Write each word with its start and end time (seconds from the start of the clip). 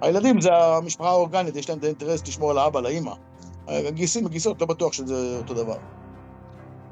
הילדים 0.00 0.40
זה 0.40 0.54
המשפחה 0.54 1.08
האורגנית, 1.08 1.56
יש 1.56 1.68
להם 1.68 1.78
את 1.78 1.84
האינטרס 1.84 2.28
לשמור 2.28 2.50
על 2.50 2.58
האבא, 2.58 2.78
על 2.78 2.86
האימא. 2.86 3.12
הגיסים 3.68 4.26
וגיסות, 4.26 4.60
לא 4.60 4.66
בטוח 4.66 4.92
שזה 4.92 5.36
אותו 5.38 5.54
דבר. 5.54 5.76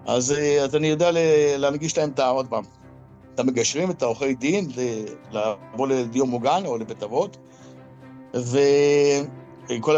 אז, 0.06 0.32
אה, 0.32 0.64
אז 0.64 0.76
אני 0.76 0.86
יודע 0.86 1.10
להנגיש 1.56 1.98
להם 1.98 2.10
את 2.10 2.18
ה... 2.18 2.28
עוד 2.28 2.46
פעם, 2.46 2.64
את 3.34 3.40
המגשרים, 3.40 3.90
את 3.90 4.02
העורכי 4.02 4.34
דין, 4.34 4.68
לבוא 5.32 5.88
לדיור 5.88 6.26
מוגן 6.26 6.62
או 6.66 6.78
לבית 6.78 7.02
אבות, 7.02 7.36
וכל 8.34 9.96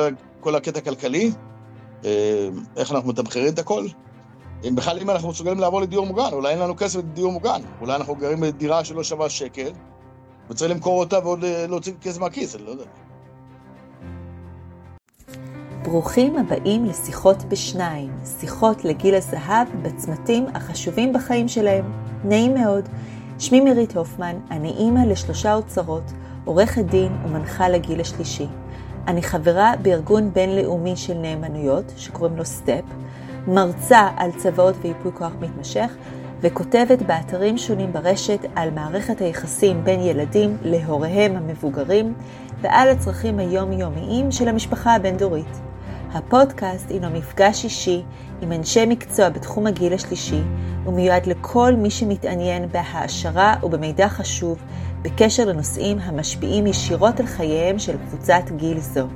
הקטע 0.54 0.78
הכלכלי, 0.78 1.30
אה, 2.04 2.48
איך 2.76 2.92
אנחנו 2.92 3.08
מתמחרים 3.08 3.54
את 3.54 3.58
הכל. 3.58 3.86
אם 4.68 4.76
בכלל, 4.76 4.98
אם 4.98 5.10
אנחנו 5.10 5.28
מסוגלים 5.28 5.60
לעבור 5.60 5.80
לדיור 5.80 6.06
מוגן, 6.06 6.28
אולי 6.32 6.52
אין 6.52 6.58
לנו 6.58 6.76
כסף 6.76 6.98
לדיור 6.98 7.32
מוגן, 7.32 7.60
אולי 7.80 7.96
אנחנו 7.96 8.14
גרים 8.14 8.40
בדירה 8.40 8.84
שלא 8.84 9.02
שווה 9.02 9.30
שקל, 9.30 9.70
וצריך 10.50 10.70
למכור 10.70 11.00
אותה 11.00 11.18
ועוד 11.18 11.44
אה, 11.44 11.66
להוציא 11.66 11.92
כסף 12.02 12.20
מהכיס, 12.20 12.56
אני 12.56 12.64
לא 12.64 12.70
יודע. 12.70 12.84
ברוכים 15.82 16.38
הבאים 16.38 16.84
לשיחות 16.84 17.44
בשניים, 17.44 18.12
שיחות 18.40 18.84
לגיל 18.84 19.14
הזהב 19.14 19.68
בצמתים 19.82 20.46
החשובים 20.54 21.12
בחיים 21.12 21.48
שלהם. 21.48 21.92
נעים 22.24 22.54
מאוד. 22.54 22.88
שמי 23.38 23.60
מירית 23.60 23.96
הופמן, 23.96 24.36
אני 24.50 24.68
אימא 24.68 24.98
לשלושה 24.98 25.54
אוצרות, 25.54 26.02
עורכת 26.44 26.84
דין 26.84 27.12
ומנחה 27.24 27.68
לגיל 27.68 28.00
השלישי. 28.00 28.46
אני 29.06 29.22
חברה 29.22 29.72
בארגון 29.82 30.32
בינלאומי 30.32 30.96
של 30.96 31.14
נאמנויות, 31.14 31.92
שקוראים 31.96 32.36
לו 32.36 32.44
סטפ, 32.44 32.84
מרצה 33.46 34.08
על 34.16 34.30
צוואות 34.36 34.74
וייפוי 34.82 35.12
כוח 35.14 35.32
מתמשך, 35.40 35.96
וכותבת 36.40 37.02
באתרים 37.02 37.58
שונים 37.58 37.92
ברשת 37.92 38.38
על 38.56 38.70
מערכת 38.70 39.20
היחסים 39.20 39.84
בין 39.84 40.00
ילדים 40.00 40.56
להוריהם 40.62 41.36
המבוגרים 41.36 42.14
ועל 42.60 42.88
הצרכים 42.88 43.38
היומיומיים 43.38 44.32
של 44.32 44.48
המשפחה 44.48 44.94
הבין-דורית. 44.94 45.60
הפודקאסט 46.12 46.90
הינו 46.90 47.10
מפגש 47.10 47.64
אישי 47.64 48.02
עם 48.40 48.52
אנשי 48.52 48.86
מקצוע 48.86 49.28
בתחום 49.28 49.66
הגיל 49.66 49.92
השלישי, 49.92 50.40
ומיועד 50.86 51.26
לכל 51.26 51.72
מי 51.76 51.90
שמתעניין 51.90 52.68
בהעשרה 52.68 53.54
ובמידע 53.62 54.08
חשוב 54.08 54.58
בקשר 55.02 55.44
לנושאים 55.44 55.98
המשפיעים 55.98 56.66
ישירות 56.66 57.20
על 57.20 57.26
חייהם 57.26 57.78
של 57.78 57.96
קבוצת 58.08 58.42
גיל 58.56 58.80
זו. 58.80 59.06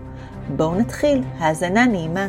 בואו 0.57 0.75
נתחיל, 0.75 1.23
האזנה 1.39 1.87
נעימה. 1.87 2.29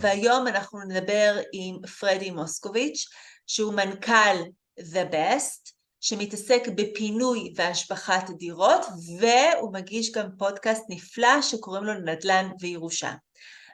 והיום 0.00 0.46
אנחנו 0.46 0.80
נדבר 0.88 1.38
עם 1.52 1.76
פרדי 2.00 2.30
מוסקוביץ', 2.30 3.08
שהוא 3.46 3.74
מנכ"ל 3.74 4.42
The 4.78 5.12
Best, 5.12 5.72
שמתעסק 6.00 6.62
בפינוי 6.74 7.52
והשבחת 7.56 8.30
דירות, 8.30 8.86
והוא 9.18 9.72
מגיש 9.72 10.12
גם 10.12 10.26
פודקאסט 10.38 10.84
נפלא 10.88 11.42
שקוראים 11.42 11.84
לו 11.84 11.94
נדל"ן 11.94 12.50
וירושה. 12.60 13.12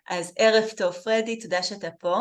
אז 0.09 0.33
ערב 0.39 0.65
טוב, 0.77 0.93
פרדי, 0.93 1.41
תודה 1.41 1.63
שאתה 1.63 1.91
פה. 2.01 2.21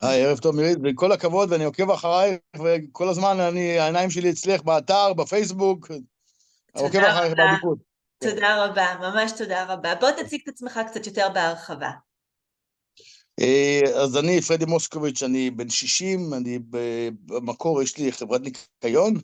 היי, 0.00 0.24
ערב 0.24 0.38
טוב, 0.38 0.56
מירית, 0.56 0.78
וכל 0.84 1.12
הכבוד, 1.12 1.52
ואני 1.52 1.64
עוקב 1.64 1.90
אחרייך, 1.90 2.38
וכל 2.56 3.08
הזמן 3.08 3.40
אני, 3.40 3.78
העיניים 3.78 4.10
שלי 4.10 4.30
אצלך 4.30 4.62
באתר, 4.62 5.12
בפייסבוק, 5.12 5.90
עוקב 6.72 6.98
אחרייך 6.98 7.34
בעדיפות. 7.36 7.78
תודה 8.18 8.64
רבה, 8.64 8.94
ממש 9.00 9.32
תודה 9.38 9.64
רבה. 9.64 9.94
בוא 9.94 10.10
תציג 10.10 10.40
את 10.42 10.48
עצמך 10.48 10.80
קצת 10.86 11.06
יותר 11.06 11.28
בהרחבה. 11.34 11.90
אה, 13.40 13.80
אז 13.94 14.16
אני 14.16 14.40
פרדי 14.40 14.64
מוסקוביץ', 14.64 15.22
אני 15.22 15.50
בן 15.50 15.68
60, 15.68 16.34
אני 16.34 16.58
במקור, 17.26 17.82
יש 17.82 17.98
לי 17.98 18.12
חברת 18.12 18.40
ניקיון, 18.40 19.14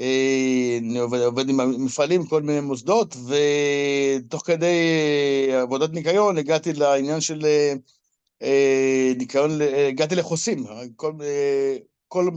אה, 0.00 0.78
אני 0.80 0.98
עובד, 0.98 1.20
עובד 1.20 1.48
עם 1.48 1.84
מפעלים, 1.84 2.26
כל 2.26 2.42
מיני 2.42 2.60
מוסדות, 2.60 3.16
ותוך 3.26 4.46
כדי 4.46 4.76
עבודת 5.62 5.90
ניקיון 5.90 6.38
הגעתי 6.38 6.72
לעניין 6.72 7.20
של 7.20 7.46
אה, 8.42 9.12
ניקיון, 9.16 9.58
הגעתי 9.88 10.14
לחוסים, 10.14 10.64
כל, 10.96 11.12
כל, 12.08 12.28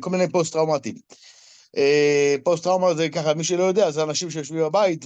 כל 0.00 0.10
מיני 0.10 0.28
פוסט-טראומטיים. 0.28 0.96
פוסט-טראומה 2.44 2.94
זה 2.94 3.08
ככה, 3.08 3.34
מי 3.34 3.44
שלא 3.44 3.62
יודע, 3.62 3.90
זה 3.90 4.02
אנשים 4.02 4.30
שיושבים 4.30 4.60
בבית, 4.60 5.04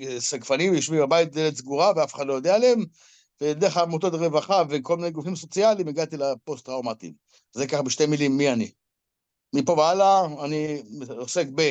וסגפנים 0.00 0.74
יושבים 0.74 1.00
בבית, 1.00 1.32
דלת 1.32 1.56
סגורה, 1.56 1.92
ואף 1.96 2.14
אחד 2.14 2.26
לא 2.26 2.34
יודע 2.34 2.54
עליהם. 2.54 2.84
ודרך 3.40 3.76
עמותות 3.76 4.14
רווחה 4.14 4.62
וכל 4.68 4.96
מיני 4.96 5.10
גופים 5.10 5.36
סוציאליים 5.36 5.88
הגעתי 5.88 6.16
לפוסט-טראומטיים. 6.16 7.12
זה 7.52 7.66
ככה 7.66 7.82
בשתי 7.82 8.06
מילים, 8.06 8.36
מי 8.36 8.52
אני. 8.52 8.70
מפה 9.52 9.72
והלאה 9.72 10.44
אני 10.44 10.82
עוסק 11.08 11.46
ב... 11.54 11.62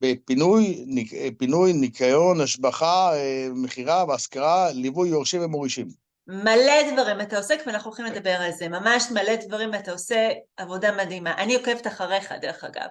בפינוי, 0.00 0.84
ניק, 0.86 1.12
פינוי, 1.38 1.72
ניקיון, 1.72 2.40
השבחה, 2.40 3.10
אה, 3.14 3.48
מכירה 3.54 4.04
והשכרה, 4.08 4.72
ליווי 4.72 5.08
יורשים 5.08 5.44
ומורישים. 5.44 5.88
מלא 6.26 6.92
דברים 6.92 7.20
אתה 7.20 7.36
עוסק, 7.36 7.58
ואנחנו 7.66 7.90
הולכים 7.90 8.04
לדבר 8.04 8.30
על 8.30 8.52
זה. 8.52 8.68
ממש 8.68 9.10
מלא 9.10 9.36
דברים, 9.46 9.70
ואתה 9.72 9.92
עושה 9.92 10.28
עבודה 10.56 10.96
מדהימה. 10.96 11.34
אני 11.34 11.54
עוקבת 11.54 11.86
אחריך, 11.86 12.32
דרך 12.40 12.64
אגב. 12.64 12.86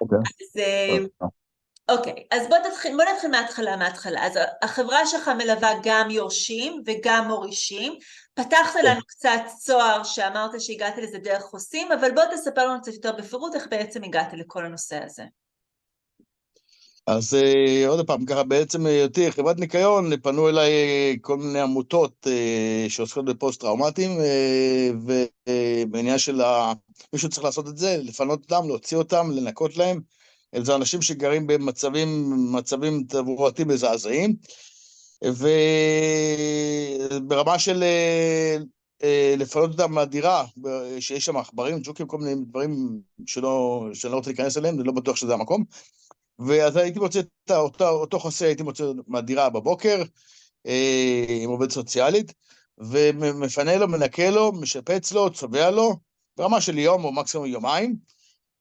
אוקיי. 0.00 0.18
אז 0.18 0.60
אה, 0.60 1.28
אוקיי, 1.90 2.12
okay, 2.12 2.36
אז 2.36 2.48
בוא 2.48 2.56
נתחיל, 2.68 2.96
בוא 2.96 3.04
נתחיל 3.14 3.30
מההתחלה, 3.30 3.76
מההתחלה. 3.76 4.26
אז 4.26 4.38
החברה 4.62 5.06
שלך 5.06 5.28
מלווה 5.28 5.70
גם 5.82 6.10
יורשים 6.10 6.82
וגם 6.86 7.28
מורישים. 7.28 7.92
פתחת 8.34 8.76
okay. 8.76 8.82
לנו 8.82 9.00
קצת 9.06 9.40
צוהר 9.58 10.04
שאמרת 10.04 10.60
שהגעת 10.60 10.98
לזה 10.98 11.18
דרך 11.18 11.42
חוסים, 11.42 11.92
אבל 11.92 12.10
בוא 12.14 12.22
תספר 12.34 12.66
לנו 12.68 12.80
קצת 12.80 12.92
יותר 12.92 13.12
בפירוט 13.12 13.54
איך 13.54 13.66
בעצם 13.70 14.04
הגעת 14.04 14.32
לכל 14.32 14.64
הנושא 14.64 15.04
הזה. 15.04 15.22
אז 17.06 17.34
uh, 17.34 17.88
עוד 17.88 18.06
פעם, 18.06 18.26
ככה 18.26 18.42
בעצם 18.42 18.86
היותי 18.86 19.26
אה, 19.26 19.32
חברת 19.32 19.58
ניקיון, 19.58 20.20
פנו 20.20 20.48
אליי 20.48 20.72
uh, 21.16 21.18
כל 21.20 21.36
מיני 21.36 21.60
עמותות 21.60 22.26
שעוסקות 22.88 23.24
בפוסט-טראומטיים, 23.24 24.10
ובעניין 25.06 26.18
של 26.18 26.40
ה... 26.40 26.72
מישהו 27.12 27.28
צריך 27.28 27.44
לעשות 27.44 27.68
את 27.68 27.76
זה, 27.76 27.96
לפנות 28.02 28.40
אותם, 28.42 28.68
להוציא 28.68 28.96
אותם, 28.96 29.30
לנקות 29.30 29.76
להם. 29.76 30.00
זה 30.58 30.74
אנשים 30.74 31.02
שגרים 31.02 31.46
במצבים, 31.46 32.30
מצבים 32.52 33.04
תברואתיים 33.08 33.68
מזעזעים, 33.68 34.36
וברמה 37.20 37.58
של 37.58 37.82
אה, 37.82 38.56
אה, 39.02 39.34
לפנות 39.38 39.70
אותם 39.70 39.92
מהדירה, 39.92 40.44
שיש 41.00 41.24
שם 41.24 41.36
עכברים, 41.36 41.78
ג'וקים, 41.82 42.06
כל 42.06 42.18
מיני 42.18 42.44
דברים 42.44 43.00
שלא, 43.26 43.86
שאני 43.94 44.12
לא 44.12 44.16
רוצה 44.16 44.30
להיכנס 44.30 44.56
אליהם, 44.58 44.74
אני 44.74 44.84
לא 44.86 44.92
בטוח 44.92 45.16
שזה 45.16 45.34
המקום. 45.34 45.64
ואז 46.38 46.76
הייתי 46.76 46.98
מוצא 46.98 47.20
את 47.20 47.50
אותו, 47.50 47.88
אותו 47.88 48.18
חוסה, 48.18 48.46
הייתי 48.46 48.62
מוצא 48.62 48.84
מהדירה 49.06 49.50
בבוקר, 49.50 50.02
אה, 50.66 51.26
עם 51.42 51.50
עובד 51.50 51.70
סוציאלית, 51.70 52.32
ומפנה 52.78 53.76
לו, 53.76 53.88
מנקה 53.88 54.30
לו, 54.30 54.52
משפץ 54.52 55.12
לו, 55.12 55.30
צובע 55.30 55.70
לו, 55.70 55.96
ברמה 56.36 56.60
של 56.60 56.78
יום 56.78 57.04
או 57.04 57.12
מקסימום 57.12 57.46
יומיים. 57.46 57.96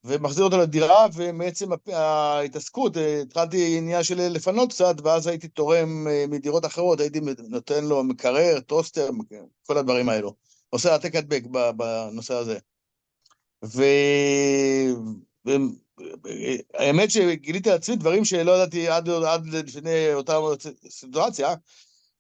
ומחזיר 0.03 0.45
אותו 0.45 0.57
לדירה, 0.57 1.07
ומעצם 1.13 1.69
ההתעסקות, 1.87 2.97
אה, 2.97 3.21
התחלתי 3.21 3.77
עניין 3.77 4.03
של 4.03 4.15
לפנות 4.21 4.69
קצת, 4.69 4.95
ואז 5.03 5.27
הייתי 5.27 5.47
תורם 5.47 6.07
אה, 6.07 6.25
מדירות 6.27 6.65
אחרות, 6.65 6.99
הייתי 6.99 7.19
נותן 7.49 7.85
לו 7.85 8.03
מקרר, 8.03 8.59
טוסטר, 8.59 9.09
כל 9.65 9.77
הדברים 9.77 10.09
האלו. 10.09 10.35
עושה 10.69 10.91
העתק 10.91 11.15
הדבק 11.15 11.43
בנושא 11.77 12.33
הזה. 12.33 12.57
ו... 13.65 13.83
והאמת 15.45 17.11
שגיליתי 17.11 17.69
לעצמי 17.69 17.95
דברים 17.95 18.25
שלא 18.25 18.51
ידעתי 18.51 18.87
עד, 18.87 19.09
עד 19.09 19.47
לפני 19.47 20.13
אותה 20.13 20.37
סיטואציה, 20.89 21.55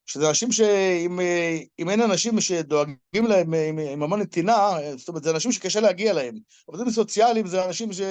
שזה 0.09 0.29
אנשים 0.29 0.51
שאם 0.51 1.89
אין 1.89 2.01
אנשים 2.01 2.41
שדואגים 2.41 3.27
להם 3.27 3.53
עם, 3.53 3.79
עם 3.79 4.03
המון 4.03 4.21
נתינה, 4.21 4.77
זאת 4.97 5.07
אומרת, 5.07 5.23
זה 5.23 5.31
אנשים 5.31 5.51
שקשה 5.51 5.79
להגיע 5.79 6.13
להם. 6.13 6.35
עובדים 6.65 6.89
סוציאליים 6.89 7.47
זה 7.47 7.65
אנשים 7.65 7.93
ש, 7.93 8.01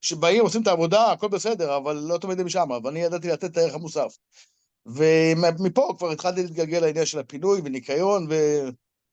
שבאים, 0.00 0.42
עושים 0.42 0.62
את 0.62 0.66
העבודה, 0.66 1.12
הכל 1.12 1.28
בסדר, 1.28 1.76
אבל 1.76 1.96
לא 1.96 2.18
תמיד 2.18 2.40
הם 2.40 2.48
שם, 2.48 2.68
ואני 2.84 3.00
ידעתי 3.00 3.28
לתת 3.28 3.44
את 3.44 3.56
הערך 3.56 3.74
המוסף. 3.74 4.16
ומפה 4.86 5.94
כבר 5.98 6.10
התחלתי 6.10 6.42
להתגלגל 6.42 6.78
לעניין 6.80 7.06
של 7.06 7.18
הפינוי 7.18 7.60
וניקיון, 7.64 8.28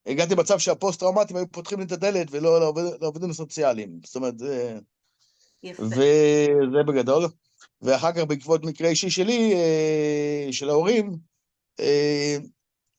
והגעתי 0.08 0.36
למצב 0.36 0.60
שהפוסט-טראומטיים 0.60 1.38
היו 1.38 1.52
פותחים 1.52 1.80
לי 1.80 1.86
את 1.86 1.92
הדלת 1.92 2.28
ולא 2.32 2.74
לעובדים 3.02 3.30
הסוציאליים. 3.30 4.00
זאת 4.06 4.16
אומרת, 4.16 4.40
זה... 4.40 4.80
יפה. 5.64 5.84
וזה 5.84 6.84
בגדול. 6.88 7.26
ואחר 7.82 8.12
כך, 8.12 8.24
בעקבות 8.24 8.66
מקרה 8.66 8.90
אישי 8.90 9.10
שלי, 9.10 9.54
אה, 9.54 10.48
של 10.52 10.70
ההורים, 10.70 11.06
אה, 11.06 11.37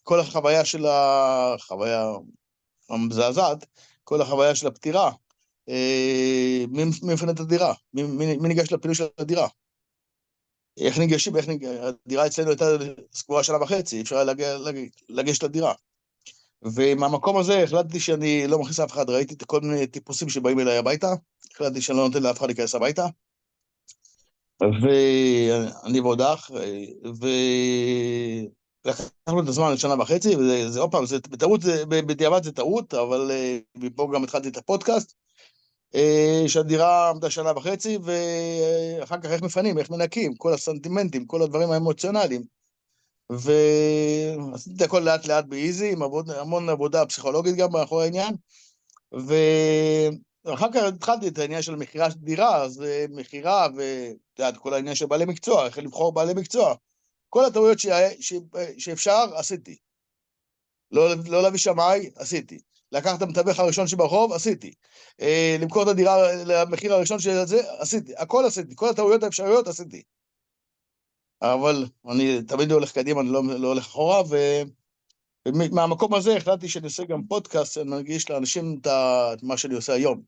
כל 0.03 0.21
החוויה 0.21 0.65
של 0.65 0.87
החוויה 0.87 2.05
המזעזעת, 2.91 3.67
כל 4.05 4.23
החוויה 4.23 4.55
של 4.55 4.67
הפטירה, 4.67 5.11
אה, 5.69 6.65
מי 6.69 6.85
מפנה 6.85 7.33
את 7.33 7.41
הדירה? 7.41 7.75
מי 7.95 8.37
ניגש 8.49 8.73
לפינוי 8.73 8.95
של 8.95 9.05
הדירה? 9.19 9.49
איך 10.81 10.99
ניגשים, 10.99 11.37
איך 11.37 11.49
ניגש... 11.49 11.69
הדירה 11.69 12.27
אצלנו 12.27 12.51
הייתה 12.51 12.65
סגורה 13.13 13.43
שנה 13.45 13.63
וחצי, 13.63 14.01
אפשר 14.01 14.17
היה 14.17 14.57
לגשת 15.09 15.43
לדירה. 15.43 15.73
ומהמקום 16.63 17.37
הזה 17.37 17.63
החלטתי 17.63 18.01
שאני 18.01 18.47
לא 18.47 18.59
מכניס 18.59 18.81
אף 18.81 18.93
אחד, 18.93 19.11
ראיתי 19.11 19.35
את 19.35 19.45
כל 19.45 19.61
מיני 19.61 19.87
טיפוסים 19.87 20.29
שבאים 20.29 20.61
אליי 20.61 20.77
הביתה, 20.77 21.15
החלטתי 21.53 21.81
שאני 21.81 21.99
לא 21.99 22.07
נותן 22.07 22.23
לאף 22.23 22.39
אחד 22.39 22.47
להיכנס 22.47 22.75
הביתה. 22.75 23.07
ואני 24.61 26.01
ועודך, 26.01 26.51
ולקחנו 28.89 29.41
את 29.43 29.49
הזמן 29.49 29.73
לשנה 29.73 29.95
וחצי, 30.03 30.37
וזה 30.37 30.81
עוד 30.81 30.91
פעם, 30.91 31.07
זה 31.07 31.19
בטעות, 31.31 31.61
בדיעבד 31.89 32.43
זה 32.43 32.53
טעות, 32.53 32.95
אבל 32.95 33.31
מפה 33.77 34.09
גם 34.15 34.25
התחלתי 34.25 34.49
את 34.49 34.57
הפודקאסט. 34.57 35.13
שהדירה 36.47 37.11
עמדה 37.11 37.31
שנה 37.31 37.53
וחצי, 37.57 37.99
ואחר 38.03 39.21
כך 39.21 39.31
איך 39.31 39.43
מפנים, 39.43 39.79
איך 39.79 39.91
מנקים, 39.91 40.35
כל 40.35 40.53
הסנטימנטים, 40.55 41.27
כל 41.27 41.43
הדברים 41.43 41.71
האמוציונליים. 41.71 42.43
ועשיתי 43.31 44.77
את 44.77 44.83
הכל 44.83 44.99
לאט 44.99 45.27
לאט 45.27 45.45
באיזי, 45.45 45.93
עם 45.93 46.03
עבוד, 46.03 46.31
המון 46.31 46.69
עבודה 46.69 47.07
פסיכולוגית 47.07 47.57
גם 47.57 47.73
מאחורי 47.73 48.05
העניין. 48.05 48.35
ואחר 49.13 50.73
כך 50.73 50.83
התחלתי 50.83 51.29
את 51.29 51.39
העניין 51.39 51.63
של 51.63 51.77
מכירה 51.77 52.11
של 52.11 52.19
דירה, 52.19 52.63
אז 52.63 52.85
מכירה, 53.11 53.67
ואת 53.77 54.39
יודעת, 54.39 54.57
כל 54.57 54.75
העניין 54.75 54.95
של 54.95 55.07
בעלי 55.07 55.25
מקצוע, 55.25 55.67
איך 55.67 55.79
לבחור 55.79 56.13
בעלי 56.13 56.35
מקצוע. 56.35 56.75
כל 57.29 57.45
הטעויות. 57.45 57.79
שאפשר, 58.79 59.25
עשיתי. 59.35 59.77
לא, 60.91 61.15
לא 61.29 61.43
להביא 61.43 61.59
שמאי, 61.59 62.11
עשיתי. 62.17 62.59
לקחת 62.93 63.17
את 63.17 63.23
המתווך 63.23 63.59
הראשון 63.59 63.87
שברחוב, 63.87 64.33
עשיתי. 64.33 64.73
אה, 65.21 65.57
למכור 65.61 65.83
את 65.83 65.89
הדירה 65.89 66.33
למחיר 66.45 66.95
הראשון 66.95 67.19
של 67.19 67.45
זה, 67.45 67.61
עשיתי. 67.79 68.13
הכל 68.17 68.45
עשיתי. 68.47 68.77
כל 68.77 68.89
הטעויות 68.89 69.23
האפשריות 69.23 69.69
עשיתי. 69.69 70.03
אבל 71.43 71.87
אני 72.11 72.43
תמיד 72.43 72.73
הולך 72.73 72.93
קדימה, 72.93 73.21
אני 73.21 73.29
לא, 73.29 73.43
לא 73.45 73.69
הולך 73.69 73.87
אחורה, 73.87 74.23
ומהמקום 75.49 76.15
הזה 76.15 76.37
החלטתי 76.37 76.69
שאני 76.69 76.85
עושה 76.85 77.05
גם 77.05 77.23
פודקאסט, 77.25 77.79
אני 77.79 77.91
מרגיש 77.91 78.31
לאנשים 78.31 78.79
את, 78.81 78.87
את 79.33 79.43
מה 79.43 79.57
שאני 79.57 79.75
עושה 79.75 79.93
היום. 79.93 80.23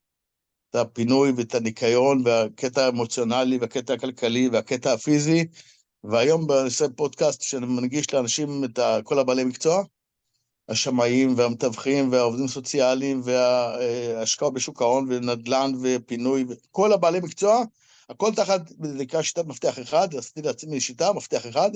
את 0.70 0.74
הפינוי 0.74 1.32
ואת 1.36 1.54
הניקיון, 1.54 2.22
והקטע 2.24 2.84
האמוציונלי, 2.84 3.58
והקטע 3.58 3.94
הכלכלי, 3.94 4.48
והקטע 4.48 4.92
הפיזי, 4.92 5.44
והיום 6.04 6.52
אני 6.52 6.64
עושה 6.64 6.84
פודקאסט 6.96 7.42
שאני 7.42 7.66
מנגיש 7.66 8.14
לאנשים 8.14 8.64
את 8.64 8.78
כל 9.04 9.18
הבעלי 9.18 9.44
מקצוע. 9.44 9.84
השמאים 10.68 11.34
והמתווכים 11.36 12.12
והעובדים 12.12 12.44
הסוציאליים 12.44 13.20
וההשקעות 13.24 14.54
בשוק 14.54 14.82
ההון 14.82 15.06
ונדל"ן 15.08 15.72
ופינוי, 15.82 16.44
כל 16.70 16.92
הבעלי 16.92 17.20
מקצוע, 17.20 17.62
הכל 18.08 18.34
תחת, 18.36 18.68
זה 18.68 18.94
נקרא 18.94 19.22
שיטת 19.22 19.46
מפתח 19.46 19.78
אחד, 19.78 20.14
עשיתי 20.14 20.42
לעצמי 20.42 20.80
שיטה, 20.80 21.12
מפתח 21.12 21.46
אחד, 21.48 21.70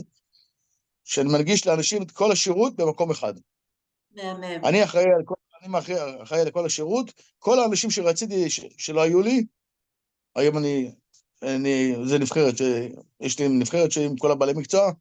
שאני 1.05 1.29
מנגיש 1.29 1.67
לאנשים 1.67 2.03
את 2.03 2.11
כל 2.11 2.33
השירות 2.33 2.77
במקום 2.77 3.11
אחד. 3.11 3.35
מהמם. 4.11 4.65
אני 4.65 4.85
אחראי 4.85 5.05
על 5.05 5.23
כל, 5.25 5.35
אני 5.63 5.79
אחראי, 5.79 6.23
אחראי 6.23 6.41
על 6.41 6.51
כל 6.51 6.67
השירות, 6.67 7.13
כל 7.39 7.59
האנשים 7.59 7.91
שרציתי 7.91 8.51
ש, 8.51 8.61
שלא 8.79 9.03
היו 9.03 9.23
לי, 9.23 9.45
היום 10.37 10.59
אני, 10.59 10.93
אני, 11.45 11.95
זה 12.05 12.19
נבחרת, 12.19 12.57
ש, 12.57 12.63
יש 13.21 13.39
לי 13.39 13.49
נבחרת 13.49 13.91
עם 14.05 14.17
כל 14.17 14.31
הבעלי 14.31 14.53
מקצוע, 14.57 14.93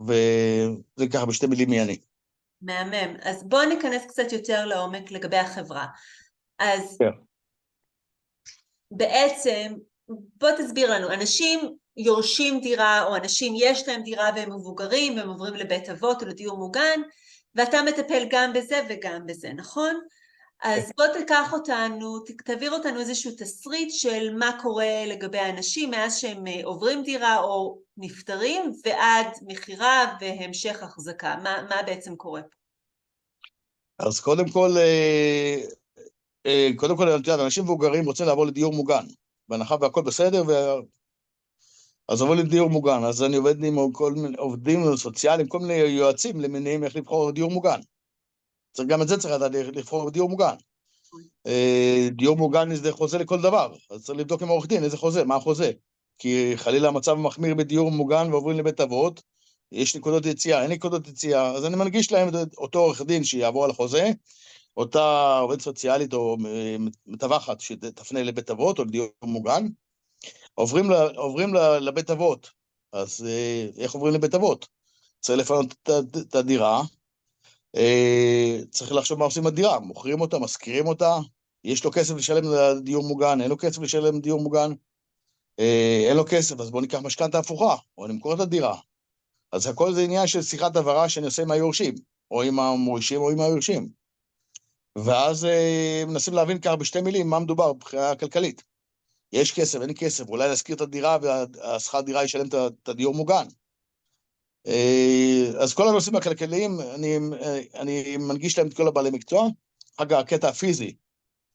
וזה 0.00 1.06
ככה 1.12 1.26
בשתי 1.26 1.46
מילים 1.46 1.70
מי 1.70 1.82
אני. 1.82 1.98
מהמם. 2.62 3.16
אז 3.22 3.44
בואו 3.44 3.68
ניכנס 3.68 4.06
קצת 4.06 4.32
יותר 4.32 4.66
לעומק 4.66 5.10
לגבי 5.10 5.36
החברה. 5.36 5.86
אז 6.58 6.96
כן. 6.98 7.10
בעצם, 8.90 9.74
בוא 10.08 10.50
תסביר 10.58 10.92
לנו, 10.92 11.12
אנשים 11.12 11.60
יורשים 11.96 12.60
דירה, 12.60 13.04
או 13.04 13.16
אנשים 13.16 13.54
יש 13.56 13.88
להם 13.88 14.02
דירה 14.02 14.30
והם 14.36 14.52
מבוגרים, 14.52 15.16
והם 15.16 15.28
עוברים 15.28 15.54
לבית 15.54 15.88
אבות 15.88 16.22
או 16.22 16.28
לדיור 16.28 16.58
מוגן, 16.58 17.00
ואתה 17.54 17.82
מטפל 17.82 18.26
גם 18.30 18.52
בזה 18.52 18.80
וגם 18.88 19.26
בזה, 19.26 19.52
נכון? 19.52 20.00
אז 20.62 20.92
בוא 20.96 21.06
תיקח 21.06 21.52
אותנו, 21.52 22.18
תעביר 22.44 22.72
אותנו 22.72 23.00
איזשהו 23.00 23.32
תסריט 23.38 23.90
של 23.90 24.34
מה 24.38 24.58
קורה 24.62 25.06
לגבי 25.06 25.38
האנשים 25.38 25.90
מאז 25.90 26.18
שהם 26.18 26.44
עוברים 26.64 27.02
דירה 27.02 27.40
או 27.40 27.78
נפטרים 27.96 28.72
ועד 28.84 29.26
מכירה 29.42 30.16
והמשך 30.20 30.82
החזקה. 30.82 31.36
מה, 31.42 31.66
מה 31.68 31.82
בעצם 31.86 32.16
קורה 32.16 32.42
פה? 32.42 32.56
אז 33.98 34.20
קודם 34.20 34.48
כל, 34.48 34.70
אה, 34.76 35.60
אה, 36.46 36.68
קודם 36.76 36.96
כל, 36.96 37.08
את 37.08 37.26
יודעת, 37.26 37.40
אנשים 37.40 37.64
מבוגרים 37.64 38.04
רוצים 38.04 38.26
לעבור 38.26 38.46
לדיור 38.46 38.72
מוגן. 38.72 39.04
בהנחה 39.48 39.76
והכל 39.80 40.02
בסדר, 40.02 40.42
ו... 40.48 40.52
אז 42.08 42.22
עבור 42.22 42.34
לדיור 42.34 42.70
מוגן. 42.70 43.04
אז 43.04 43.22
אני 43.22 43.36
עובד 43.36 43.64
עם 43.64 43.92
כל 43.92 44.12
מיני 44.12 44.36
עובדים 44.36 44.96
סוציאליים, 44.96 45.48
כל 45.48 45.58
מיני 45.58 45.74
יועצים 45.74 46.40
למיניהם 46.40 46.84
איך 46.84 46.96
לבחור 46.96 47.30
דיור 47.30 47.50
מוגן. 47.50 47.80
גם 48.84 49.02
את 49.02 49.08
זה 49.08 49.16
צריך 49.16 49.34
לדעת 49.34 49.52
לבחור 49.52 50.10
דיור 50.10 50.28
מוגן. 50.28 50.54
אה, 51.46 52.08
דיור 52.12 52.36
מוגן 52.36 52.74
זה 52.74 52.92
חוזה 52.92 53.18
לכל 53.18 53.42
דבר, 53.42 53.74
אז 53.90 54.04
צריך 54.04 54.18
לבדוק 54.18 54.42
עם 54.42 54.48
עורך 54.48 54.66
דין 54.66 54.84
איזה 54.84 54.96
חוזה, 54.96 55.24
מה 55.24 55.36
החוזה. 55.36 55.72
כי 56.18 56.52
חלילה 56.56 56.88
המצב 56.88 57.14
מחמיר 57.14 57.54
בדיור 57.54 57.90
מוגן 57.90 58.32
ועוברים 58.32 58.58
לבית 58.58 58.80
אבות, 58.80 59.22
יש 59.72 59.96
נקודות 59.96 60.26
יציאה, 60.26 60.62
אין 60.62 60.70
נקודות 60.70 61.08
יציאה, 61.08 61.50
אז 61.50 61.64
אני 61.64 61.76
מנגיש 61.76 62.12
להם 62.12 62.28
את 62.28 62.54
אותו 62.58 62.78
עורך 62.78 63.02
דין 63.02 63.24
שיעבור 63.24 63.64
על 63.64 63.70
החוזה, 63.70 64.10
אותה 64.76 65.38
עובדת 65.38 65.60
סוציאלית 65.60 66.14
או 66.14 66.36
מתווכת 67.06 67.60
שתפנה 67.60 68.22
לבית 68.22 68.50
אבות 68.50 68.78
או 68.78 68.84
לדיור 68.84 69.08
מוגן, 69.24 69.66
עוברים, 70.54 70.92
עוברים 71.16 71.54
לבית 71.80 72.10
אבות, 72.10 72.50
אז 72.92 73.26
אה, 73.28 73.68
איך 73.76 73.92
עוברים 73.92 74.14
לבית 74.14 74.34
אבות? 74.34 74.68
צריך 75.20 75.40
לפנות 75.40 75.74
את 76.20 76.34
הדירה, 76.34 76.76
אה, 76.78 76.84
צריך 78.70 78.92
לחשוב 78.92 79.18
מה 79.18 79.24
עושים 79.24 79.42
עם 79.42 79.46
הדירה, 79.46 79.80
מוכרים 79.80 80.20
אותה, 80.20 80.38
משכירים 80.38 80.86
אותה, 80.86 81.18
יש 81.64 81.84
לו 81.84 81.90
כסף 81.92 82.14
לשלם 82.14 82.44
לדיור 82.44 83.04
מוגן, 83.04 83.40
אין 83.40 83.50
לו 83.50 83.56
כסף 83.58 83.78
לשלם 83.78 84.16
לדיור 84.16 84.40
מוגן, 84.40 84.70
אה, 85.60 86.04
אין 86.08 86.16
לו 86.16 86.24
כסף, 86.28 86.60
אז 86.60 86.70
בואו 86.70 86.82
ניקח 86.82 86.98
משכנתה 86.98 87.38
הפוכה, 87.38 87.76
או 87.98 88.06
נמכור 88.06 88.34
את 88.34 88.40
הדירה. 88.40 88.78
אז 89.52 89.66
הכל 89.66 89.94
זה 89.94 90.02
עניין 90.02 90.26
של 90.26 90.42
שיחת 90.42 90.76
הבהרה 90.76 91.08
שאני 91.08 91.26
עושה 91.26 91.42
עם 91.42 91.50
היורשים, 91.50 91.94
או 92.30 92.42
עם 92.42 92.60
המורישים 92.60 93.20
או 93.20 93.30
עם 93.30 93.40
היורשים. 93.40 93.88
ואז 94.98 95.44
אה, 95.44 96.02
מנסים 96.06 96.34
להבין 96.34 96.60
ככה 96.60 96.76
בשתי 96.76 97.00
מילים 97.00 97.30
מה 97.30 97.38
מדובר 97.38 97.72
מבחינה 97.72 98.14
כלכלית. 98.14 98.64
יש 99.32 99.52
כסף, 99.52 99.80
אין 99.80 99.90
כסף, 99.96 100.28
אולי 100.28 100.48
להשכיר 100.48 100.76
את 100.76 100.80
הדירה 100.80 101.18
והשכר 101.22 102.00
דירה 102.00 102.24
ישלם 102.24 102.46
את 102.48 102.88
הדיור 102.88 103.14
מוגן. 103.14 103.46
אה, 104.66 105.50
אז 105.58 105.74
כל 105.74 105.88
הנושאים 105.88 106.16
הכלכליים, 106.16 106.80
אני, 106.94 107.18
אני 107.74 108.16
מנגיש 108.16 108.58
להם 108.58 108.68
את 108.68 108.74
כל 108.74 108.88
הבעלי 108.88 109.10
מקצוע. 109.10 109.48
אגב, 109.96 110.18
הקטע 110.18 110.48
הפיזי, 110.48 110.94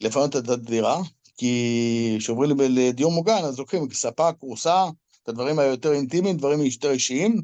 לפנות 0.01 0.35
את 0.35 0.49
הדירה, 0.49 1.01
כי 1.37 2.15
כשעוברים 2.19 2.57
לדיור 2.59 3.11
מוגן, 3.11 3.43
אז 3.43 3.59
לוקחים 3.59 3.91
ספה, 3.93 4.33
כורסה, 4.33 4.85
את 5.23 5.29
הדברים 5.29 5.59
היותר 5.59 5.93
אינטימיים, 5.93 6.37
דברים 6.37 6.61
יותר 6.61 6.91
אישיים, 6.91 7.41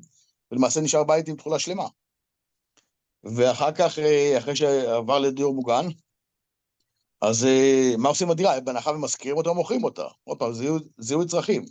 ולמעשה 0.51 0.81
נשאר 0.81 1.03
בית 1.03 1.27
עם 1.27 1.35
תכולה 1.35 1.59
שלמה. 1.59 1.87
ואחר 3.23 3.71
כך, 3.71 3.99
אה, 3.99 4.37
אחרי 4.37 4.55
שעבר 4.55 5.19
לדיור 5.19 5.53
מוגן, 5.53 5.85
אז 7.21 7.45
אה, 7.45 7.93
מה 7.97 8.09
עושים 8.09 8.27
עם 8.27 8.31
הדירה? 8.31 8.59
בהנחה 8.59 8.91
ומשכירים 8.91 9.37
אותה 9.37 9.49
או 9.49 9.55
מוכרים 9.55 9.83
אותה. 9.83 10.05
עוד 10.23 10.39
פעם, 10.39 10.51
זיהוי 10.97 11.25
צרכים. 11.27 11.65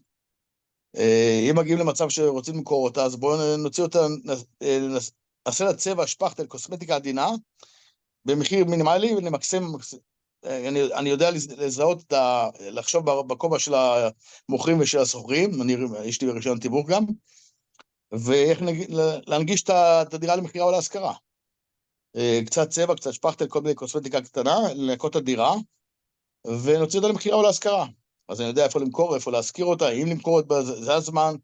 אה, 0.97 1.47
אם 1.51 1.59
מגיעים 1.59 1.79
למצב 1.79 2.09
שרוצים 2.09 2.55
למכור 2.55 2.85
אותה, 2.85 3.05
אז 3.05 3.17
בואו 3.17 3.57
נוציא 3.57 3.83
אותה, 3.83 4.07
נעשה 5.47 5.65
לה 5.65 5.75
צבע, 5.75 6.07
שפכטל, 6.07 6.47
קוסמטיקה 6.47 6.95
עדינה, 6.95 7.29
במחיר 8.25 8.65
מינימלי, 8.65 9.15
ונמקסם, 9.15 9.65
אני, 10.45 10.83
אני 10.95 11.11
יודע 11.11 11.31
לזהות, 11.31 12.03
את 12.03 12.13
ה, 12.13 12.49
לחשוב 12.61 13.23
בכובע 13.23 13.59
של 13.59 13.75
המוכרים 13.75 14.81
ושל 14.81 14.99
הסוחרים, 14.99 15.63
אני, 15.63 15.77
יש 16.05 16.23
לי 16.23 16.31
רישיון 16.31 16.59
תיווך 16.59 16.89
גם, 16.89 17.05
ואיך 18.13 18.63
להנגיש 19.27 19.63
את 19.63 20.15
הדירה 20.15 20.37
למכירה 20.37 20.67
או 20.67 20.71
להשכרה. 20.71 21.15
אה, 22.17 22.41
קצת 22.47 22.71
צבע, 22.71 22.95
קצת 22.95 23.13
שפכטל, 23.13 23.47
כל 23.47 23.61
מיני 23.61 23.75
קוסמטיקה 23.75 24.23
קטנה, 24.23 24.57
לנקות 24.75 25.11
את 25.11 25.17
הדירה, 25.17 25.55
ונוציא 26.47 26.99
אותה 26.99 27.09
למכירה 27.09 27.37
או 27.37 27.43
להשכרה. 27.43 27.87
אז 28.29 28.41
אני 28.41 28.49
יודע 28.49 28.65
איפה 28.65 28.81
למכור, 28.81 29.15
איפה 29.15 29.33
להשכיר 29.33 29.65
אותה, 29.65 29.89
אם 29.89 30.07
למכור 30.07 30.41
אותה, 30.41 30.63
זה 30.63 30.95
הזמן. 30.95 31.35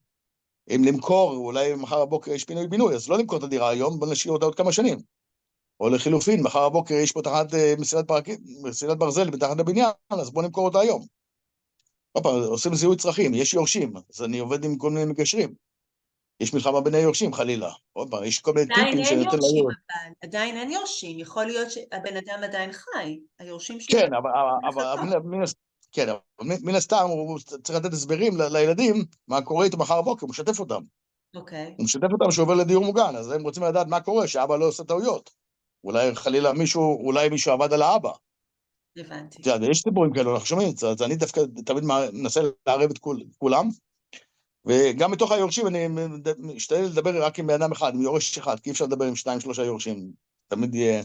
אם 0.70 0.82
למכור, 0.84 1.36
אולי 1.36 1.74
מחר 1.74 2.04
בבוקר 2.06 2.30
יש 2.30 2.44
פינוי-בינוי, 2.44 2.94
אז 2.94 3.08
לא 3.08 3.18
למכור 3.18 3.38
את 3.38 3.42
הדירה 3.42 3.68
היום, 3.68 4.00
בוא 4.00 4.12
נשאיר 4.12 4.32
אותה 4.32 4.44
עוד 4.44 4.54
כמה 4.54 4.72
שנים. 4.72 4.98
או 5.80 5.88
לחילופין, 5.88 6.42
מחר 6.42 6.68
בבוקר 6.68 6.94
יש 6.94 7.12
פה 7.12 7.22
תחנת 7.22 7.54
אה, 7.54 7.74
מסילת, 7.78 8.08
פרק... 8.08 8.24
מסילת 8.62 8.98
ברזל 8.98 9.30
מתחת 9.30 9.58
לבניין, 9.58 9.90
אז 10.10 10.30
בוא 10.30 10.42
נמכור 10.42 10.64
אותה 10.64 10.80
היום. 10.80 11.06
עוד 12.12 12.24
פעם, 12.24 12.34
עושים 12.34 12.74
זיהוי 12.74 12.96
צרכים, 12.96 13.34
יש 13.34 13.54
יורשים, 13.54 13.92
אז 13.96 14.22
אני 14.22 14.38
עובד 14.38 14.64
עם 14.64 14.78
כל 14.78 14.90
מיני 14.90 15.04
מגשרים. 15.04 15.54
יש 16.40 16.54
מלחמה 16.54 16.80
בין 16.80 16.94
היורשים 16.94 17.32
חלילה. 17.32 17.72
עוד 17.92 18.10
פעם, 18.10 18.24
יש 18.24 18.38
כל 18.38 18.52
מיני 18.52 18.74
טיפים 18.74 19.04
שאני 19.04 19.24
נותן 19.24 19.36
ליורשים. 19.38 19.64
עדיין 20.22 20.56
אין 20.56 20.70
יורשים, 20.70 21.18
יכול 21.18 21.44
להיות 21.44 21.70
שהבן 21.70 22.16
אדם 22.16 22.44
עדיין 22.44 22.72
חי, 22.72 23.20
היורשים 23.38 23.80
שלו... 23.80 24.00
כן, 24.00 24.14
אבל 24.14 24.30
כן, 25.92 26.08
מן 26.40 26.74
הסתם 26.74 27.06
הוא 27.08 27.38
צריך 27.38 27.78
לתת 27.78 27.92
הסברים 27.92 28.32
לילדים 28.40 29.04
מה 29.28 29.42
קורה 29.42 29.64
איתו 29.64 29.76
מחר 29.76 30.02
בבוקר, 30.02 30.26
הוא 30.26 30.30
משתף 30.30 30.60
אותם. 30.60 30.82
אוקיי. 31.36 31.74
הוא 31.78 31.84
משתף 31.84 32.08
אותם 32.12 32.30
שהוא 32.30 32.42
עובר 32.42 32.54
לדיור 32.54 32.84
מוגן, 32.84 33.16
אז 33.16 33.30
הם 33.30 33.42
רוצים 33.42 33.62
לדעת 33.62 33.86
מה 33.86 34.00
קורה, 34.00 34.28
שאבא 34.28 34.56
לא 34.56 34.68
עושה 34.68 34.84
טעויות. 34.84 35.30
אולי 35.84 36.14
חלילה 36.14 36.52
מישהו, 36.52 37.06
אולי 37.06 37.28
מישהו 37.28 37.52
עבד 37.52 37.72
על 37.72 37.82
האבא. 37.82 38.12
הבנתי. 38.96 39.42
יש 39.70 39.82
סיפורים 39.82 40.12
כאלו, 40.12 40.32
אנחנו 40.32 40.46
שומעים 40.46 40.68
אז 40.68 41.02
אני 41.02 41.16
דווקא 41.16 41.40
תמיד 41.66 41.84
מנסה 42.12 42.40
לערב 42.66 42.90
את 42.90 42.98
כולם. 43.38 43.68
וגם 44.64 45.10
מתוך 45.10 45.32
היורשים 45.32 45.66
אני 45.66 45.88
משתדל 46.38 46.82
לדבר 46.82 47.24
רק 47.24 47.38
עם 47.38 47.46
בן 47.46 47.54
אדם 47.54 47.72
אחד, 47.72 47.94
עם 47.94 48.02
יורש 48.02 48.38
אחד, 48.38 48.60
כי 48.60 48.70
אי 48.70 48.72
אפשר 48.72 48.84
לדבר 48.84 49.04
עם 49.04 49.16
שניים, 49.16 49.40
שלושה 49.40 49.64
יורשים. 49.64 50.12
תמיד 50.48 50.74
יהיה... 50.74 51.02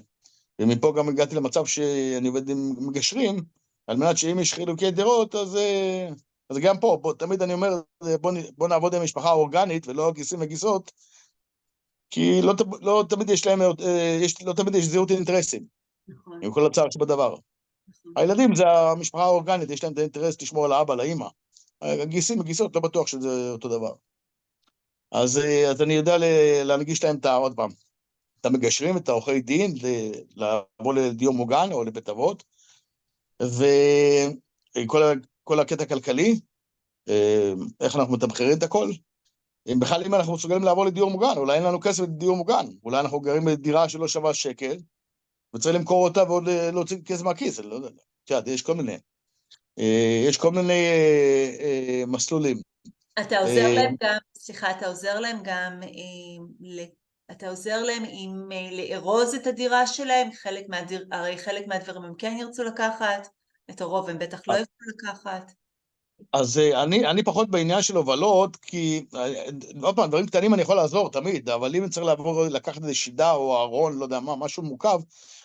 ומפה 0.61 0.93
גם 0.97 1.09
הגעתי 1.09 1.35
למצב 1.35 1.65
שאני 1.65 2.27
עובד 2.27 2.49
עם 2.49 2.87
מגשרים, 2.87 3.43
על 3.87 3.97
מנת 3.97 4.17
שאם 4.17 4.39
יש 4.39 4.53
חילוקי 4.53 4.91
דעות, 4.91 5.35
אז, 5.35 5.55
אה, 5.55 6.09
אז 6.49 6.57
גם 6.57 6.79
פה, 6.79 6.97
בוא, 7.01 7.13
תמיד 7.13 7.41
אני 7.41 7.53
אומר, 7.53 7.69
בוא, 8.21 8.31
בוא 8.57 8.67
נעבוד 8.67 8.95
עם 8.95 9.03
משפחה 9.03 9.31
אורגנית 9.31 9.87
ולא 9.87 10.11
גיסים 10.11 10.39
וגיסות, 10.41 10.91
כי 12.09 12.41
לא, 12.41 12.53
לא 12.81 13.03
תמיד 13.09 13.29
יש 13.29 13.47
להם, 13.47 13.61
אה, 13.61 14.17
יש, 14.21 14.41
לא 14.41 14.53
תמיד 14.53 14.75
יש 14.75 14.85
זהות 14.85 15.11
אינטרסים, 15.11 15.63
נכון. 16.07 16.39
עם 16.43 16.53
כל 16.53 16.65
הצער 16.65 16.89
שבדבר. 16.89 17.35
נכון. 17.87 18.13
הילדים 18.15 18.55
זה 18.55 18.67
המשפחה 18.67 19.23
האורגנית, 19.23 19.69
יש 19.69 19.83
להם 19.83 19.93
את 19.93 19.97
האינטרס 19.97 20.41
לשמור 20.41 20.65
על 20.65 20.71
האבא, 20.71 20.95
לאימא. 20.95 21.27
הגיסים 21.81 22.39
וגיסות, 22.39 22.75
לא 22.75 22.81
בטוח 22.81 23.07
שזה 23.07 23.51
אותו 23.51 23.69
דבר. 23.69 23.93
אז, 25.11 25.37
אה, 25.37 25.69
אז 25.69 25.81
אני 25.81 25.93
יודע 25.93 26.17
להנגיש 26.63 27.03
להם 27.03 27.15
את 27.15 27.25
ה... 27.25 27.35
עוד 27.35 27.55
פעם, 27.55 27.69
את 28.41 28.45
המגשרים, 28.45 28.97
את 28.97 29.09
העורכי 29.09 29.41
דין, 29.41 29.75
לעבור 30.35 30.93
לדיור 30.93 31.33
מוגן 31.33 31.69
או 31.71 31.83
לבית 31.83 32.09
אבות, 32.09 32.43
וכל 33.41 35.03
הקטע 35.59 35.83
הכלכלי, 35.83 36.39
אה, 37.09 37.53
איך 37.81 37.95
אנחנו 37.95 38.13
מתמחרים 38.13 38.57
את 38.57 38.63
הכל. 38.63 38.91
אם 39.71 39.79
בכלל 39.79 40.03
אם 40.03 40.15
אנחנו 40.15 40.33
מסוגלים 40.33 40.63
לעבור 40.63 40.85
לדיור 40.85 41.11
מוגן, 41.11 41.37
אולי 41.37 41.55
אין 41.55 41.63
לנו 41.63 41.79
כסף 41.79 42.03
לדיור 42.03 42.37
מוגן, 42.37 42.65
אולי 42.83 42.99
אנחנו 42.99 43.19
גרים 43.19 43.45
בדירה 43.45 43.89
שלא 43.89 44.07
שווה 44.07 44.33
שקל, 44.33 44.77
וצריך 45.55 45.75
למכור 45.75 46.07
אותה 46.07 46.23
ועוד 46.23 46.47
אה, 46.47 46.71
להוציא 46.71 46.97
כסף 47.05 47.23
מהכיס, 47.23 47.59
אני 47.59 47.67
לא 47.67 47.75
יודע, 47.75 47.87
את 47.87 48.29
יודעת, 48.29 48.47
יש 48.47 48.61
כל 48.61 48.75
מיני. 48.75 48.97
אה, 49.79 50.23
יש 50.27 50.37
כל 50.37 50.51
מיני 50.51 50.83
מסלולים. 52.07 52.57
אתה 53.21 53.39
עוזר 53.39 53.73
להם 53.73 53.95
גם, 54.03 54.17
סליחה, 54.37 54.71
אתה 54.71 54.87
עוזר 54.87 55.19
להם 55.19 55.37
גם 55.43 55.79
אתה 57.31 57.49
עוזר 57.49 57.83
להם 57.83 58.03
עם 58.07 58.51
אה, 58.51 58.69
לארוז 58.71 59.33
את 59.33 59.47
הדירה 59.47 59.87
שלהם, 59.87 60.29
חלק 60.31 60.65
מהדיר, 60.69 61.05
הרי 61.11 61.37
חלק 61.37 61.67
מהדברים 61.67 62.03
הם 62.03 62.13
כן 62.17 62.37
ירצו 62.39 62.63
לקחת, 62.63 63.27
את 63.69 63.81
הרוב 63.81 64.09
הם 64.09 64.19
בטח 64.19 64.41
לא 64.47 64.53
ירצו 64.53 64.83
לקחת. 64.95 65.51
אז 66.33 66.57
אה, 66.57 66.83
אני, 66.83 67.07
אני 67.07 67.23
פחות 67.23 67.49
בעניין 67.49 67.81
של 67.81 67.95
הובלות, 67.95 68.55
כי 68.55 69.05
אה, 69.15 69.45
עוד 69.81 69.95
פעם, 69.95 70.09
דברים 70.09 70.25
קטנים 70.25 70.53
אני 70.53 70.61
יכול 70.61 70.75
לעזור 70.75 71.11
תמיד, 71.11 71.49
אבל 71.49 71.75
אם 71.75 71.89
צריך 71.89 72.05
לעבור, 72.05 72.43
לקחת 72.47 72.81
איזה 72.81 72.95
שידה 72.95 73.31
או 73.31 73.61
ארון, 73.61 73.97
לא 73.97 74.03
יודע 74.03 74.19
מה, 74.19 74.35
משהו 74.35 74.63
מורכב, 74.63 74.99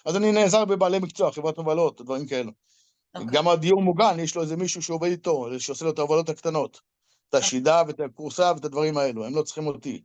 אז 0.04 0.16
אני 0.16 0.32
נעזר 0.32 0.64
בבעלי 0.64 0.98
מקצוע, 0.98 1.32
חברת 1.32 1.56
הובלות, 1.56 2.00
דברים 2.00 2.26
כאלו. 2.26 2.50
Okay. 2.50 3.20
אוקיי. 3.20 3.32
גם 3.32 3.48
הדיור 3.48 3.82
מוגן, 3.82 4.20
יש 4.20 4.36
לו 4.36 4.42
איזה 4.42 4.56
מישהו 4.56 4.82
שעובד 4.82 5.10
איתו, 5.10 5.48
שעושה 5.58 5.84
לו 5.84 5.90
את 5.90 5.98
ההובלות 5.98 6.28
הקטנות. 6.28 6.80
את 7.28 7.34
השידה 7.34 7.82
ואת 7.86 8.00
הכורסה 8.00 8.52
ואת 8.54 8.64
הדברים 8.64 8.98
האלו, 8.98 9.26
הם 9.26 9.34
לא 9.34 9.42
צריכים 9.42 9.66
אותי. 9.66 10.02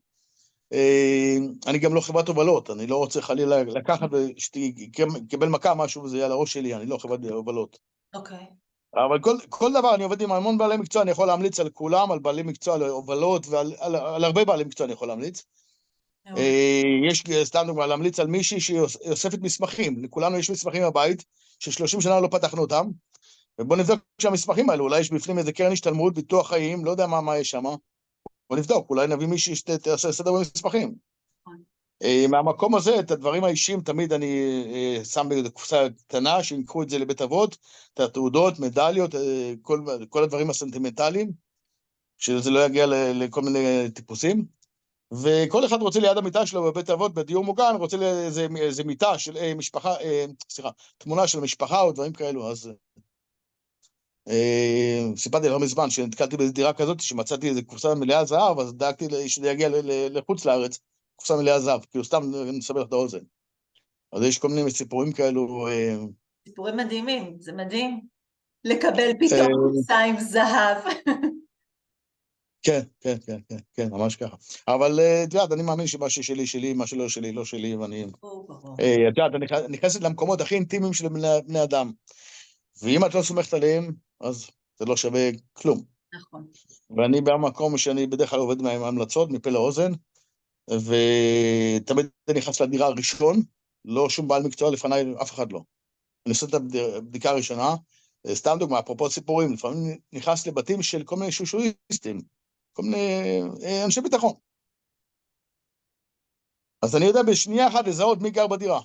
אה, 0.74 1.38
אני 1.67 1.79
גם 1.79 1.93
לא 1.93 2.01
חברת 2.01 2.27
הובלות, 2.27 2.69
אני 2.69 2.88
לא 2.88 2.97
רוצה 2.97 3.21
חלילה 3.21 3.63
לקחת 3.63 4.09
ושתקבל 4.12 5.47
מכה 5.47 5.74
משהו 5.75 6.03
וזה 6.03 6.17
יהיה 6.17 6.25
על 6.25 6.31
הראש 6.31 6.53
שלי, 6.53 6.75
אני 6.75 6.86
לא 6.86 6.97
חברת 6.97 7.19
הובלות. 7.29 7.79
אוקיי. 8.15 8.45
אבל 8.95 9.19
כל, 9.21 9.36
כל 9.50 9.74
דבר, 9.74 9.95
אני 9.95 10.03
עובד 10.03 10.21
עם 10.21 10.31
המון 10.31 10.57
בעלי 10.57 10.77
מקצוע, 10.77 11.01
אני 11.01 11.12
יכול 11.12 11.27
להמליץ 11.27 11.59
על 11.59 11.69
כולם, 11.69 12.12
על 12.12 12.19
בעלי 12.19 12.43
מקצוע, 12.43 12.75
על 12.75 12.83
הובלות 12.83 13.47
ועל 13.47 13.74
על, 13.79 13.95
על 13.95 14.24
הרבה 14.24 14.45
בעלי 14.45 14.63
מקצוע 14.63 14.86
אני 14.86 14.93
יכול 14.93 15.07
להמליץ. 15.07 15.43
אה, 16.38 16.81
יש 17.09 17.24
סתם 17.43 17.63
דוגמא, 17.67 17.83
להמליץ 17.83 18.19
על 18.19 18.27
מישהי 18.27 18.59
שהיא 18.59 18.79
אוספת 19.09 19.39
מסמכים, 19.41 20.03
לכולנו 20.03 20.38
יש 20.38 20.50
מסמכים 20.50 20.83
בבית, 20.83 21.25
ששלושים 21.59 22.01
שנה 22.01 22.19
לא 22.19 22.27
פתחנו 22.27 22.62
אותם, 22.62 22.88
ובואו 23.59 23.79
נבדוק 23.79 24.00
שהמסמכים 24.21 24.69
האלו, 24.69 24.83
אולי 24.83 25.00
יש 25.00 25.12
בפנים 25.12 25.38
איזה 25.38 25.53
קרן 25.53 25.71
השתלמות, 25.71 26.13
ביטוח 26.13 26.50
חיים, 26.50 26.86
לא 26.86 26.91
יודע 26.91 27.07
מה, 27.07 27.21
מה 27.21 27.38
יש 27.38 27.50
שם. 27.50 27.63
בוא 28.50 28.58
נבדוק, 28.58 28.89
אולי 28.89 29.08
נביא 29.08 29.27
מישהי 29.27 29.56
שתעשה 29.56 30.12
סדר 30.12 30.34
במסמכים. 30.34 30.96
נכון. 31.42 31.63
אה, 32.04 32.25
מהמקום 32.30 32.75
הזה, 32.75 33.00
את 33.00 33.12
הדברים 33.12 33.44
האישיים, 33.44 33.82
תמיד 33.82 34.13
אני 34.13 34.63
אה, 34.74 35.06
שם 35.06 35.25
באיזו 35.30 35.51
קופסה 35.51 35.88
קטנה, 35.98 36.44
שינקחו 36.44 36.84
את 36.84 36.89
זה 36.89 37.00
לבית 37.00 37.22
אבות, 37.22 37.58
את 37.94 38.00
התעודות, 38.00 38.60
מדליות, 38.60 39.16
אה, 39.16 39.54
כל, 39.62 39.86
כל 40.10 40.24
הדברים 40.24 40.50
הסנטימנטליים, 40.50 41.32
שזה 42.18 42.51
לא 42.51 42.66
יגיע 42.66 42.86
לכל 43.13 43.42
מיני 43.42 43.92
טיפוסים. 43.94 44.58
וכל 45.12 45.66
אחד 45.66 45.82
רוצה 45.82 46.00
ליד 46.00 46.18
המיטה 46.18 46.46
שלו 46.46 46.63
בבית 46.63 46.89
אבות, 46.89 47.13
בדיור 47.13 47.44
מוגן, 47.44 47.75
רוצה 47.80 47.98
איזה, 47.98 48.48
איזה 48.58 48.84
מיטה 48.84 49.20
של 49.20 49.54
משפחה, 49.54 49.96
סליחה, 50.50 50.70
תמונה 50.98 51.27
של 51.27 51.39
משפחה 51.39 51.82
או 51.82 51.92
דברים 51.92 52.13
כאלו, 52.13 52.51
אז 52.51 52.72
סיפרתי 55.15 55.50
לא 55.50 55.60
מזמן 55.60 55.89
שנתקלתי 55.89 56.38
באיזו 56.38 56.53
דירה 56.53 56.74
כזאת, 56.74 57.00
שמצאתי 57.00 57.50
איזו 57.50 57.65
קופסה 57.65 57.96
מלאה 57.96 58.25
זהב, 58.25 58.60
אז 58.60 58.74
דאגתי 58.74 59.29
שזה 59.29 59.50
יגיע 59.50 59.69
לחוץ 60.10 60.46
לארץ, 60.46 60.79
קופסה 61.15 61.36
מלאה 61.36 61.60
זהב, 61.60 61.86
כאילו 61.91 62.03
סתם 62.03 62.24
נסבר 62.53 62.81
את 62.81 62.93
האוזן. 62.93 63.24
אז 64.13 64.24
יש 64.24 64.38
כל 64.38 64.48
מיני 64.48 64.72
סיפורים 64.72 65.12
כאלו. 65.12 65.67
אה, 65.67 65.96
סיפורים 66.48 66.77
מדהימים, 66.77 67.38
זה 67.39 67.51
מדהים. 67.51 68.01
לקבל 68.63 69.12
פתאום 69.19 69.41
אה, 69.41 69.74
קופסה 69.74 70.00
עם 70.00 70.19
זהב. 70.19 70.77
כן, 72.63 72.81
כן, 73.01 73.15
כן, 73.25 73.38
כן, 73.50 73.57
כן, 73.74 73.88
ממש 73.91 74.15
ככה. 74.15 74.36
אבל 74.67 75.00
את 75.24 75.34
יודעת, 75.34 75.51
אני 75.51 75.63
מאמין 75.63 75.88
שמה 75.88 76.10
ששלי, 76.10 76.48
שלי, 76.48 76.74
מה 76.74 76.88
שלא 76.88 77.10
שלי, 77.10 77.31
לא 77.31 77.46
שלי, 77.46 77.75
ואני... 77.75 78.05
את 78.74 79.17
יודעת, 79.17 79.31
אני 79.36 79.46
נכנסת 79.69 80.01
למקומות 80.01 80.41
הכי 80.41 80.55
אינטימיים 80.55 80.93
של 80.93 81.07
בני 81.48 81.63
אדם. 81.63 81.91
ואם 82.81 83.05
את 83.05 83.15
לא 83.15 83.22
סומכת 83.22 83.53
עליהם, 83.53 83.93
אז 84.19 84.50
זה 84.79 84.86
לא 84.86 84.98
שווה 84.98 85.29
כלום. 85.53 85.84
נכון. 86.13 86.48
ואני 86.89 87.22
במקום 87.22 87.77
שאני 87.77 88.07
בדרך 88.07 88.29
כלל 88.29 88.39
עובד 88.39 88.60
עם 88.60 88.84
המלצות, 88.84 89.29
מפה 89.29 89.50
לאוזן, 89.50 89.91
ותמיד 90.69 92.05
אני 92.29 92.39
נכנס 92.39 92.62
לדירה 92.62 92.88
הראשון, 92.88 93.41
לא 93.86 94.10
שום 94.10 94.27
בעל 94.27 94.43
מקצוע 94.43 94.72
לפניי, 94.72 95.05
אף 95.22 95.31
אחד 95.31 95.51
לא. 95.51 95.62
אני 96.25 96.34
עושה 96.34 96.46
את 96.46 96.53
הבדיקה 96.53 97.29
הראשונה, 97.29 97.75
סתם 98.27 98.57
דוגמה, 98.60 98.79
אפרופו 98.79 99.10
סיפורים, 99.10 99.53
לפעמים 99.53 99.98
נכנס 100.13 100.48
לבתים 100.48 100.84
של 100.84 101.03
כל 101.03 101.15
מיני 101.15 101.31
שושואיסטים, 101.31 102.22
כל 102.74 102.84
מיני 102.84 103.41
אה, 103.63 103.86
אנשי 103.86 104.01
ביטחון. 104.01 104.34
אז 106.81 106.96
אני 106.96 107.05
יודע 107.05 107.24
בשנייה 107.24 107.67
אחת 107.67 107.88
לזהות 107.88 108.22
מי 108.22 108.31
גר 108.31 108.48
בדירה. 108.48 108.81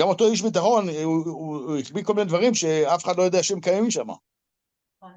גם 0.00 0.08
אותו 0.08 0.26
איש 0.26 0.42
ביטחון, 0.42 0.88
הוא 1.04 1.78
החביא 1.78 2.04
כל 2.04 2.14
מיני 2.14 2.28
דברים 2.28 2.54
שאף 2.54 3.04
אחד 3.04 3.16
לא 3.16 3.22
יודע 3.22 3.42
שהם 3.42 3.60
קיימים 3.60 3.90
שם. 3.90 4.06
נכון. 5.02 5.12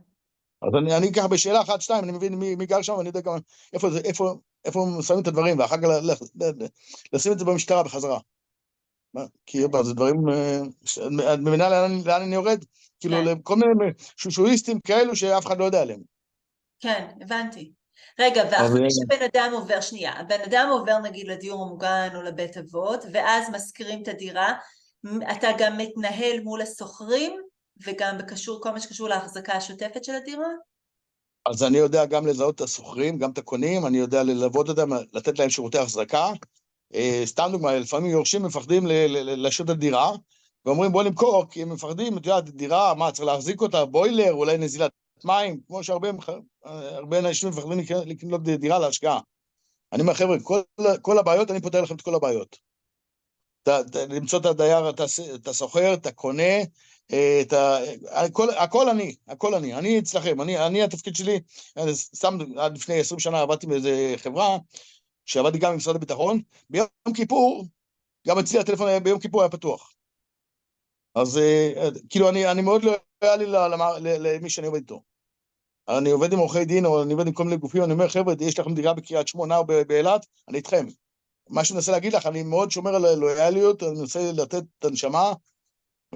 אז 0.61 0.69
אני, 0.81 0.97
אני 0.97 1.13
ככה 1.13 1.27
בשאלה 1.27 1.61
אחת, 1.61 1.81
שתיים, 1.81 2.03
אני 2.03 2.11
מבין 2.11 2.35
מי, 2.35 2.55
מי 2.55 2.65
גר 2.65 2.81
שם, 2.81 2.93
ואני 2.93 3.09
יודע 3.09 3.21
גם 3.21 3.33
איפה, 3.73 3.89
זה, 3.89 3.99
איפה, 3.99 4.35
איפה 4.65 4.87
שמים 5.01 5.21
את 5.21 5.27
הדברים, 5.27 5.59
ואחר 5.59 5.77
כך 5.77 5.87
לשים 7.13 7.31
את 7.31 7.39
זה 7.39 7.45
במשטרה 7.45 7.83
בחזרה. 7.83 8.19
כי 9.45 9.61
זה 9.61 9.93
דברים, 9.93 10.29
אה, 10.29 10.61
את 11.33 11.39
מבינה 11.39 11.69
לאן, 11.69 11.91
לאן 12.05 12.21
אני 12.21 12.35
יורד? 12.35 12.65
כאילו, 12.99 13.17
כן. 13.17 13.25
לכל 13.25 13.55
מיני 13.55 13.91
שושואיסטים 14.17 14.79
כאלו 14.79 15.15
שאף 15.15 15.45
אחד 15.45 15.59
לא 15.59 15.65
יודע 15.65 15.81
עליהם. 15.81 16.01
כן, 16.79 17.07
הבנתי. 17.21 17.71
רגע, 18.19 18.43
ואחרי 18.51 18.87
שבן 18.91 19.25
אדם 19.33 19.51
עובר, 19.53 19.81
שנייה, 19.81 20.13
הבן 20.13 20.41
אדם 20.45 20.69
עובר 20.71 20.97
נגיד 20.99 21.27
לדיור 21.27 21.63
המוגן 21.63 22.09
או 22.15 22.21
לבית 22.21 22.57
אבות, 22.57 23.05
ואז 23.13 23.49
משכירים 23.51 24.03
את 24.03 24.07
הדירה, 24.07 24.53
אתה 25.31 25.47
גם 25.57 25.77
מתנהל 25.77 26.39
מול 26.43 26.61
השוכרים, 26.61 27.41
וגם 27.85 28.17
בקשור, 28.17 28.61
כל 28.63 28.71
מה 28.71 28.79
שקשור 28.79 29.09
להחזקה 29.09 29.53
השוטפת 29.53 30.03
של 30.03 30.13
הדירה? 30.13 30.47
אז 31.45 31.63
אני 31.63 31.77
יודע 31.77 32.05
גם 32.05 32.27
לזהות 32.27 32.55
את 32.55 32.61
השוכרים, 32.61 33.17
גם 33.17 33.31
את 33.31 33.37
הקונים, 33.37 33.85
אני 33.85 33.97
יודע 33.97 34.23
ללוות 34.23 34.69
אותם, 34.69 34.89
לתת 35.13 35.39
להם 35.39 35.49
שירותי 35.49 35.77
החזקה. 35.77 36.31
אה, 36.93 37.21
סתם 37.25 37.49
דוגמא, 37.51 37.69
לפעמים 37.69 38.11
יורשים 38.11 38.43
מפחדים 38.43 38.83
להשאיר 39.19 39.65
את 39.65 39.69
הדירה, 39.69 40.11
ואומרים 40.65 40.91
בוא 40.91 41.03
נמכור, 41.03 41.45
כי 41.49 41.61
הם 41.61 41.69
מפחדים, 41.69 42.17
את 42.17 42.25
יודעת, 42.25 42.49
דירה, 42.49 42.93
מה, 42.93 43.11
צריך 43.11 43.25
להחזיק 43.25 43.61
אותה, 43.61 43.85
בוילר, 43.85 44.33
אולי 44.33 44.57
נזילת 44.57 44.91
מים, 45.25 45.59
כמו 45.67 45.83
שהרבה 45.83 47.19
אנשים 47.19 47.49
מפחדים 47.49 47.79
לקנות 48.05 48.43
דירה 48.43 48.79
להשקעה. 48.79 49.19
אני 49.93 50.01
אומר, 50.01 50.13
חבר'ה, 50.13 50.37
כל, 50.43 50.61
כל 51.01 51.19
הבעיות, 51.19 51.51
אני 51.51 51.61
פותר 51.61 51.81
לכם 51.81 51.95
את 51.95 52.01
כל 52.01 52.15
הבעיות. 52.15 52.57
ת, 53.63 53.69
ת, 53.69 53.95
למצוא 53.95 54.39
את 54.39 54.45
הדייר, 54.45 54.89
את 55.35 55.47
הסוחר, 55.47 55.93
את 55.93 56.05
הקונה, 56.05 56.61
את 57.07 57.53
ה... 57.53 57.77
הכל, 58.11 58.49
הכל 58.49 58.89
אני, 58.89 59.15
הכל 59.27 59.55
אני. 59.55 59.73
אני 59.73 59.99
אצלכם, 59.99 60.41
אני, 60.41 60.65
אני 60.67 60.83
התפקיד 60.83 61.15
שלי, 61.15 61.39
סתם 61.91 62.37
עד 62.57 62.77
לפני 62.77 62.99
20 62.99 63.19
שנה 63.19 63.41
עבדתי 63.41 63.67
באיזה 63.67 64.13
חברה, 64.17 64.57
שעבדתי 65.25 65.57
גם 65.57 65.71
עם 65.71 65.77
משרד 65.77 65.95
הביטחון, 65.95 66.41
ביום 66.69 66.87
כיפור, 67.15 67.65
גם 68.27 68.39
אצלי 68.39 68.59
הטלפון 68.59 69.03
ביום 69.03 69.19
כיפור 69.19 69.41
היה 69.41 69.49
פתוח. 69.49 69.93
אז 71.15 71.37
אה, 71.37 71.89
כאילו, 72.09 72.29
אני, 72.29 72.51
אני 72.51 72.61
מאוד 72.61 72.81
לויאלי 72.83 73.45
למי 73.99 74.49
שאני 74.49 74.67
עובד 74.67 74.79
איתו. 74.79 75.01
אני 75.89 76.11
עובד 76.11 76.33
עם 76.33 76.39
עורכי 76.39 76.65
דין, 76.65 76.85
או 76.85 77.03
אני 77.03 77.13
עובד 77.13 77.27
עם 77.27 77.33
כל 77.33 77.43
מיני 77.43 77.57
גופים, 77.57 77.83
אני 77.83 77.93
אומר, 77.93 78.09
חבר'ה, 78.09 78.33
יש 78.39 78.59
לכם 78.59 78.73
דירה 78.73 78.93
בקריית 78.93 79.27
שמונה 79.27 79.57
או 79.57 79.65
באילת, 79.65 80.25
אני 80.49 80.57
איתכם. 80.57 80.85
מה 81.49 81.65
שאני 81.65 81.75
מנסה 81.75 81.91
להגיד 81.91 82.13
לך, 82.13 82.25
אני 82.25 82.43
מאוד 82.43 82.71
שומר 82.71 82.95
על 82.95 83.05
הלויאליות, 83.05 83.83
אני 83.83 83.99
מנסה 83.99 84.31
לתת 84.31 84.63
את 84.79 84.85
הנשמה, 84.85 85.33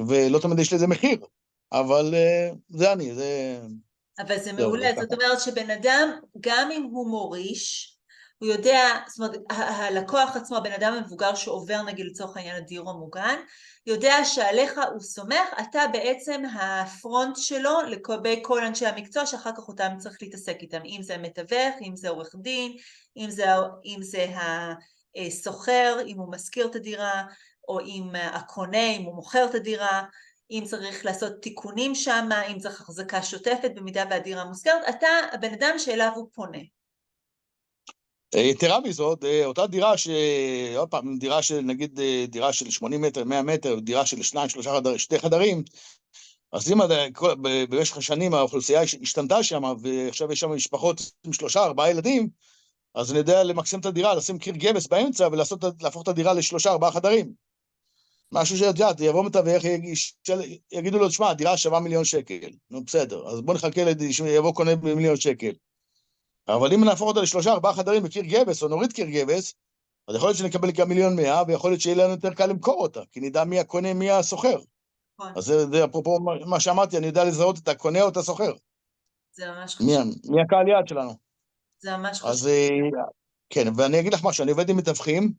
ולא 0.07 0.39
תמיד 0.39 0.59
יש 0.59 0.73
לזה 0.73 0.87
מחיר, 0.87 1.25
אבל 1.71 2.13
uh, 2.13 2.55
זה 2.69 2.93
אני, 2.93 3.15
זה... 3.15 3.59
אבל 4.19 4.39
זה 4.39 4.53
מעולה, 4.53 4.89
זאת 5.01 5.13
אומרת 5.13 5.39
שבן 5.39 5.69
אדם, 5.69 6.19
גם 6.39 6.69
אם 6.71 6.83
הוא 6.83 7.09
מוריש, 7.09 7.94
הוא 8.37 8.49
יודע, 8.49 8.89
זאת 9.07 9.19
אומרת, 9.19 9.41
הלקוח 9.49 10.35
עצמו, 10.35 10.57
הבן 10.57 10.71
אדם 10.71 10.93
המבוגר 10.93 11.35
שעובר 11.35 11.81
נגיד 11.81 12.05
לצורך 12.05 12.37
העניין 12.37 12.55
הדיור 12.55 12.89
המוגן, 12.89 13.35
יודע 13.85 14.25
שעליך 14.25 14.79
הוא 14.91 15.01
סומך, 15.01 15.47
אתה 15.59 15.79
בעצם 15.93 16.43
הפרונט 16.53 17.35
שלו 17.37 17.81
לגבי 17.81 18.39
כל 18.41 18.63
אנשי 18.63 18.85
המקצוע 18.85 19.25
שאחר 19.25 19.51
כך 19.51 19.67
אותם 19.67 19.95
צריך 19.97 20.17
להתעסק 20.21 20.57
איתם, 20.61 20.81
אם 20.85 20.99
זה 21.03 21.15
המתווך, 21.15 21.75
אם 21.81 21.95
זה 21.95 22.09
עורך 22.09 22.35
דין, 22.35 22.77
אם 23.17 23.29
זה, 23.29 23.45
אם 23.85 23.99
זה 24.01 24.25
הסוחר, 25.15 25.97
אם 26.07 26.17
הוא 26.17 26.31
משכיר 26.31 26.67
את 26.67 26.75
הדירה, 26.75 27.23
או 27.67 27.79
אם 27.79 28.09
הקונה, 28.15 28.87
אם 28.87 29.03
הוא 29.03 29.15
מוכר 29.15 29.45
את 29.45 29.55
הדירה, 29.55 30.03
אם 30.51 30.63
צריך 30.65 31.05
לעשות 31.05 31.41
תיקונים 31.41 31.95
שם, 31.95 32.29
אם 32.51 32.59
צריך 32.59 32.81
החזקה 32.81 33.23
שוטפת 33.23 33.71
במידה 33.75 34.03
והדירה 34.09 34.45
מושכרת, 34.45 34.89
אתה 34.89 35.07
הבן 35.31 35.53
אדם 35.53 35.79
שאליו 35.79 36.11
הוא 36.15 36.29
פונה. 36.33 36.74
יתרה 38.33 38.79
מזאת, 38.79 39.25
אותה 39.45 39.67
דירה 39.67 39.97
ש... 39.97 40.07
עוד 40.77 40.89
פעם, 40.89 41.17
דירה 41.17 41.41
של, 41.41 41.59
נגיד, 41.59 41.99
דירה 42.27 42.53
של 42.53 42.69
80 42.69 43.01
מטר, 43.01 43.23
100 43.23 43.41
מטר, 43.41 43.79
דירה 43.79 44.05
של 44.05 44.23
שניים, 44.23 44.49
שלושה 44.49 44.75
חדרים, 44.75 44.97
שתי 44.97 45.19
חדרים, 45.19 45.63
אז 46.51 46.71
אם 46.71 46.77
במשך 47.69 47.97
השנים 47.97 48.33
האוכלוסייה 48.33 48.81
השתנתה 48.81 49.43
שם, 49.43 49.63
ועכשיו 49.81 50.31
יש 50.31 50.39
שם 50.39 50.51
משפחות 50.51 51.11
עם 51.25 51.33
שלושה, 51.33 51.63
ארבעה 51.63 51.89
ילדים, 51.89 52.29
אז 52.95 53.11
אני 53.11 53.19
יודע 53.19 53.43
למקסם 53.43 53.79
את 53.79 53.85
הדירה, 53.85 54.15
לשים 54.15 54.37
קיר 54.37 54.53
גבס 54.55 54.87
באמצע 54.87 55.27
ולהפוך 55.31 56.03
את 56.03 56.07
הדירה 56.07 56.33
לשלושה, 56.33 56.71
ארבעה 56.71 56.91
חדרים. 56.91 57.33
משהו 58.31 58.57
שאת 58.57 58.67
יודעת, 58.67 58.99
יבוא 58.99 59.25
מתווך, 59.25 59.63
יגידו 60.71 60.99
לו, 60.99 61.07
תשמע, 61.07 61.29
הדירה 61.29 61.57
שווה 61.57 61.79
מיליון 61.79 62.05
שקל. 62.05 62.49
נו, 62.69 62.83
בסדר, 62.83 63.27
אז 63.27 63.41
בוא 63.41 63.53
נחכה 63.53 63.81
שיבוא 64.11 64.53
קונה 64.53 64.75
במיליון 64.75 65.17
שקל. 65.17 65.51
אבל 66.47 66.73
אם 66.73 66.83
נהפוך 66.83 67.07
אותה 67.07 67.21
לשלושה, 67.21 67.51
ארבעה 67.51 67.73
חדרים 67.73 68.03
בקיר 68.03 68.23
גבס, 68.23 68.63
או 68.63 68.67
נוריד 68.67 68.93
קיר 68.93 69.07
גבס, 69.09 69.53
אז 70.07 70.15
יכול 70.15 70.29
להיות 70.29 70.37
שנקבל 70.37 70.71
גם 70.71 70.89
מיליון 70.89 71.15
מאה, 71.15 71.43
ויכול 71.47 71.71
להיות 71.71 71.81
שיהיה 71.81 71.95
לנו 71.95 72.11
יותר 72.11 72.33
קל 72.33 72.45
למכור 72.45 72.81
אותה, 72.81 73.01
כי 73.11 73.19
נדע 73.19 73.43
מי 73.43 73.59
הקונה, 73.59 73.93
מי 73.93 74.11
הסוחר. 74.11 74.57
נכון. 75.19 75.33
אז 75.35 75.45
זה, 75.45 75.67
זה 75.67 75.85
אפרופו 75.85 76.19
מה 76.45 76.59
שאמרתי, 76.59 76.97
אני 76.97 77.07
יודע 77.07 77.23
לזהות 77.23 77.57
את 77.59 77.67
הקונה 77.67 78.01
או 78.01 78.09
את 78.09 78.17
הסוחר. 78.17 78.51
זה 79.31 79.51
ממש 79.51 79.75
חשוב. 79.75 79.87
מי, 79.87 79.93
מי 80.29 80.41
הקהל 80.41 80.67
יעד 80.67 80.87
שלנו. 80.87 81.13
זה 81.79 81.97
ממש 81.97 82.17
חשוב. 82.17 82.29
אז 82.29 82.47
אה, 82.47 82.69
כן, 83.49 83.67
ואני 83.75 83.99
אגיד 83.99 84.13
לך 84.13 84.23
משהו, 84.23 84.43
אני 84.43 84.51
עובד 84.51 84.69
עם 84.69 84.77
מתווכים, 84.77 85.33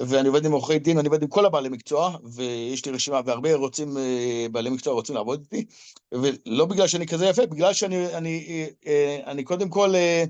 ואני 0.00 0.28
עובד 0.28 0.46
עם 0.46 0.52
עורכי 0.52 0.78
דין, 0.78 0.98
אני 0.98 1.08
עובד 1.08 1.22
עם 1.22 1.28
כל 1.28 1.46
הבעלי 1.46 1.68
מקצוע, 1.68 2.16
ויש 2.34 2.86
לי 2.86 2.92
רשימה, 2.92 3.20
והרבה 3.24 3.54
רוצים, 3.54 3.98
אה, 3.98 4.46
בעלי 4.52 4.70
מקצוע 4.70 4.92
רוצים 4.92 5.14
לעבוד 5.14 5.46
איתי, 5.52 5.66
ולא 6.12 6.64
בגלל 6.64 6.86
שאני 6.86 7.06
כזה 7.06 7.26
יפה, 7.26 7.46
בגלל 7.46 7.72
שאני 7.72 8.16
אני, 8.16 8.66
אה, 8.86 9.20
אני 9.26 9.44
קודם 9.44 9.68
כל, 9.68 9.94
אה, 9.94 10.24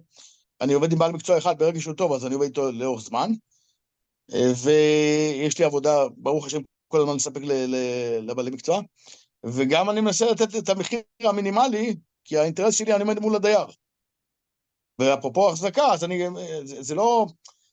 אני 0.61 0.73
עובד 0.73 0.93
עם 0.93 0.99
בעל 0.99 1.13
מקצוע 1.13 1.39
אחד, 1.39 1.59
ברגע 1.59 1.81
שהוא 1.81 1.95
טוב, 1.95 2.13
אז 2.13 2.27
אני 2.27 2.35
עובד 2.35 2.47
איתו 2.47 2.73
לאורך 2.73 3.03
זמן, 3.03 3.31
ויש 4.63 5.59
לי 5.59 5.65
עבודה, 5.65 6.05
ברוך 6.17 6.47
השם, 6.47 6.61
כל 6.89 7.01
הזמן 7.01 7.17
לספק 7.17 7.41
לבעלי 8.23 8.51
מקצוע, 8.51 8.81
וגם 9.45 9.91
אני 9.91 10.01
מנסה 10.01 10.31
לתת 10.31 10.57
את 10.57 10.69
המחיר 10.69 11.01
המינימלי, 11.23 11.97
כי 12.25 12.39
האינטרס 12.39 12.75
שלי, 12.75 12.95
אני 12.95 13.03
עומד 13.03 13.19
מול 13.19 13.37
הדייר. 13.37 13.67
ואפרופו 14.99 15.49
החזקה, 15.49 15.87
אז 15.87 16.05
אני, 16.05 16.27
זה, 16.65 16.83
זה 16.83 16.95
לא... 16.95 17.27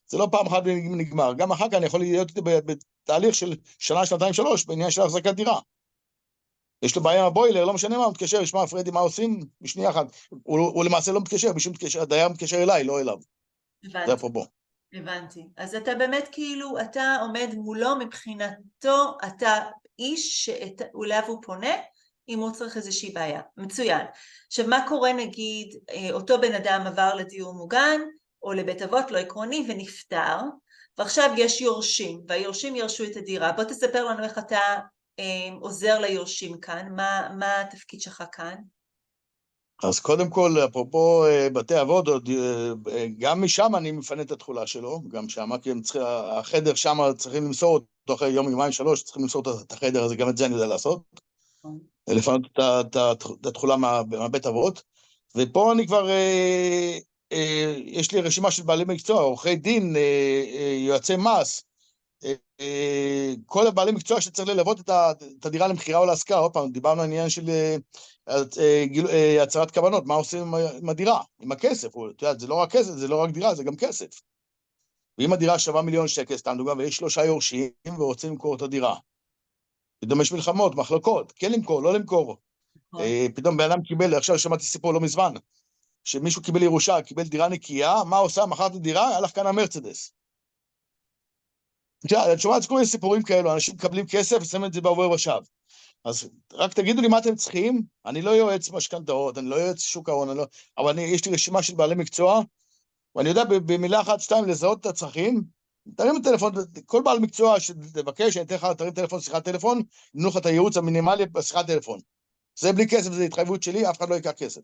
זה 0.08 0.18
לא 0.18 0.28
פעם 0.32 0.48
אחת 0.48 0.62
ונגמר, 0.66 1.34
גם 1.34 1.52
אחר 1.52 1.70
כך 1.70 1.74
אני 1.74 1.86
יכול 1.86 2.00
להיות 2.00 2.32
בתהליך 2.46 3.36
של 3.36 3.56
שנה, 3.80 4.06
שנתיים, 4.06 4.34
שלוש, 4.34 4.66
בעניין 4.66 4.92
של 4.92 5.02
החזקת 5.02 5.34
דירה. 5.34 5.60
יש 6.82 6.96
לו 6.96 7.04
בעיה 7.04 7.22
עם 7.22 7.26
הבוילר, 7.26 7.66
לא 7.66 7.74
משנה 7.74 7.98
מה, 7.98 8.04
הוא 8.04 8.12
מתקשר, 8.12 8.42
ישמע, 8.42 8.68
פרדי, 8.68 8.92
מה 8.92 9.00
עושים? 9.00 9.40
בשנייה 9.62 9.90
אחת. 9.90 10.08
הוא, 10.30 10.60
הוא 10.60 10.86
למעשה 10.86 11.12
לא 11.12 11.22
מתקשר, 11.22 11.54
מישהו 11.54 11.72
מתקשר, 11.72 12.02
הדייר 12.02 12.30
מתקשר 12.30 12.64
אליי, 12.64 12.84
לא 12.84 13.00
אליו. 13.00 13.18
הבנתי. 13.84 14.08
זה 14.08 14.14
אפרופו. 14.14 14.46
הבנתי. 14.94 15.48
אז 15.58 15.76
אתה 15.76 15.96
באמת 15.96 16.30
כאילו, 16.32 16.80
אתה 16.82 17.18
עומד 17.22 17.50
מולו 17.56 17.96
מבחינתו, 18.00 19.18
אתה 19.28 19.66
איש 20.00 20.46
שאליו 20.46 21.24
הוא 21.28 21.42
פונה, 21.44 21.74
אם 22.30 22.40
הוא 22.40 22.52
צריך 22.52 22.78
איזושהי 22.78 23.12
בעיה. 23.12 23.42
מצוין. 23.58 24.06
עכשיו, 24.48 24.68
מה 24.68 24.86
קורה 24.88 25.14
נגיד, 25.14 25.80
אה, 25.90 26.10
אותו 26.12 26.42
בן 26.42 26.54
אדם 26.54 26.84
עבר 26.88 27.16
לדיור 27.16 27.54
מוגן, 27.54 28.02
או 28.46 28.54
לבית 28.54 28.82
אבות 28.82 29.12
לא 29.12 29.18
עקרוני 29.18 29.66
ונפטר, 29.70 30.38
ועכשיו 30.98 31.30
יש 31.38 31.62
יורשים, 31.62 32.22
והיורשים 32.28 32.76
ירשו 32.76 33.04
את 33.04 33.18
הדירה. 33.18 33.52
בוא 33.52 33.64
תספר 33.64 34.06
לנו 34.06 34.24
איך 34.24 34.38
אתה 34.38 34.60
אה, 35.20 35.50
עוזר 35.60 36.00
ליורשים 36.00 36.60
כאן, 36.60 36.96
מה, 36.96 37.30
מה 37.40 37.62
התפקיד 37.62 38.02
שלך 38.02 38.24
כאן? 38.32 38.56
אז 39.84 40.00
קודם 40.00 40.30
כל, 40.30 40.56
אפרופו 40.66 41.26
אה, 41.26 41.50
בתי 41.50 41.82
אבות, 41.82 42.08
עוד, 42.08 42.30
אה, 42.92 43.08
גם 43.18 43.44
משם 43.44 43.76
אני 43.76 43.92
מפנה 43.92 44.22
את 44.22 44.32
התכולה 44.32 44.68
שלו, 44.68 45.02
גם 45.08 45.30
שם, 45.30 45.50
כי 45.62 45.72
הם 45.72 45.82
צריכים, 45.82 46.02
החדר 46.40 46.76
שם 46.76 46.98
צריכים 47.18 47.46
למסור 47.46 47.74
אותו, 47.74 47.86
תוך 48.08 48.22
יום, 48.22 48.50
יומיים, 48.50 48.72
שלוש, 48.72 49.04
צריכים 49.04 49.24
למסור 49.24 49.44
את 49.66 49.72
החדר 49.72 50.04
הזה, 50.04 50.16
גם 50.16 50.30
את 50.30 50.38
זה 50.38 50.46
אני 50.46 50.54
יודע 50.54 50.68
לעשות. 50.68 51.02
נכון. 51.60 51.80
לפנות 52.08 52.42
את 52.58 53.46
התכולה 53.46 53.78
מהבית 53.78 54.46
אבות. 54.46 54.84
ופה 55.36 55.72
אני 55.72 55.88
כבר 55.88 56.10
אה, 56.10 56.98
יש 57.86 58.12
לי 58.12 58.22
רשימה 58.22 58.52
של 58.52 58.64
בעלי 58.64 58.84
מקצוע, 58.88 59.22
עורכי 59.22 59.56
דין, 59.56 59.96
אה, 59.96 60.02
אה, 60.54 60.78
יועצי 60.80 61.16
מס, 61.16 61.64
כל 63.46 63.68
הבעלי 63.68 63.92
מקצוע 63.92 64.22
שצריך 64.22 64.50
ללוות 64.50 64.80
את 64.90 65.46
הדירה 65.46 65.68
למכירה 65.68 66.00
או 66.00 66.06
להשכרה. 66.06 66.38
עוד 66.40 66.54
פעם, 66.54 66.72
דיברנו 66.72 67.02
על 67.02 67.08
עניין 67.08 67.30
של 67.30 67.50
הצהרת 69.42 69.72
כוונות, 69.72 70.06
מה 70.06 70.14
עושים 70.14 70.54
עם 70.56 70.90
הדירה, 70.90 71.22
עם 71.40 71.52
הכסף. 71.52 71.88
את 71.88 72.22
יודעת, 72.22 72.40
זה 72.40 72.48
לא 72.48 72.56
רק 72.56 72.72
כסף, 72.72 72.92
זה 72.92 73.08
לא 73.08 73.24
רק 73.24 73.30
דירה, 73.30 73.56
זה 73.56 73.64
גם 73.64 73.76
כסף. 73.76 74.22
ואם 75.18 75.34
הדירה 75.34 75.60
שווה 75.60 75.82
מיליון 75.82 76.08
שקל, 76.08 76.38
סתם 76.38 76.56
דוגמא, 76.58 76.82
ויש 76.82 76.96
שלושה 76.96 77.26
יורשים 77.26 77.70
ורוצים 77.98 78.30
למכור 78.30 78.56
את 78.56 78.62
הדירה. 78.62 78.96
פתאום 80.00 80.22
יש 80.22 80.32
מלחמות, 80.32 80.76
מחלוקות, 80.76 81.34
כן 81.36 81.52
למכור, 81.52 81.82
לא 81.82 81.94
למכור. 81.94 82.38
נכון. 82.94 83.06
פתאום 83.36 83.58
בן 83.58 83.72
אדם 83.72 83.82
קיבל, 83.82 84.14
עכשיו 84.14 84.40
שמעתי 84.40 84.64
סיפור 84.64 84.94
לא 84.94 85.00
מזמן, 85.00 85.34
שמישהו 86.06 86.42
קיבל 86.42 86.64
ירושה, 86.64 87.02
קיבל 87.02 87.24
דירה 87.24 87.50
נקייה, 87.50 88.04
מה 88.06 88.18
עושה? 88.18 88.46
מכרת 88.46 88.76
דירה, 88.76 89.18
הלך 89.18 89.36
כאן 89.36 89.48
המרצדס. 89.48 90.14
את 92.06 92.40
שומעת 92.40 92.66
כל 92.66 92.76
מיני 92.76 92.88
סיפורים 92.88 93.24
כאלו, 93.24 93.54
אנשים 93.54 93.74
מקבלים 93.74 94.06
כסף 94.08 94.38
ושמים 94.42 94.66
את 94.66 94.74
זה 94.74 94.82
בעובר 94.82 95.12
ושב. 95.12 95.40
אז 96.06 96.30
רק 96.54 96.74
תגידו 96.74 97.02
לי 97.02 97.08
מה 97.08 97.18
אתם 97.18 97.36
צריכים, 97.36 97.82
אני 98.06 98.22
לא 98.22 98.32
יועץ 98.32 98.70
משכנתאות, 98.70 99.38
אני 99.38 99.50
לא 99.50 99.56
יועץ 99.56 99.80
שוק 99.80 100.10
ההון, 100.10 100.38
לא... 100.38 100.46
אבל 100.78 100.90
אני, 100.90 101.02
יש 101.02 101.26
לי 101.26 101.34
רשימה 101.34 101.64
של 101.64 101.76
בעלי 101.76 101.96
מקצוע, 101.96 102.42
ואני 103.16 103.30
יודע 103.30 103.44
במילה 103.44 104.02
אחת, 104.02 104.20
שתיים, 104.20 104.46
לזהות 104.46 104.82
את 104.82 104.86
הצרכים, 104.86 105.44
תרים 105.96 106.22
טלפון, 106.24 106.54
כל 106.86 107.02
בעל 107.06 107.20
מקצוע 107.20 107.60
שתבקש, 107.60 108.38
אני 108.38 108.46
אתן 108.46 108.56
לך, 108.56 108.68
תרים 108.78 108.94
טלפון, 108.94 109.20
שיחת 109.20 109.46
טלפון, 109.46 109.82
ייתנו 110.14 110.30
לך 110.30 110.38
את 110.38 110.46
הייעוץ 110.46 110.78
המינימלי 110.78 111.26
בשיחת 111.26 111.68
טלפון. 111.68 112.00
זה 112.60 112.74
בלי 112.74 112.88
כסף, 112.88 113.12
זו 113.12 113.22
התחייבות 113.22 113.64
שלי, 113.64 113.90
אף 113.90 113.98
אחד 113.98 114.10
לא 114.10 114.16
ייקח 114.16 114.32
כסף. 114.32 114.62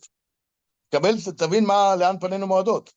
תקבל, 0.91 1.15
תבין 1.37 1.65
מה, 1.65 1.95
לאן 1.95 2.15
פנינו 2.19 2.47
מועדות. 2.47 2.93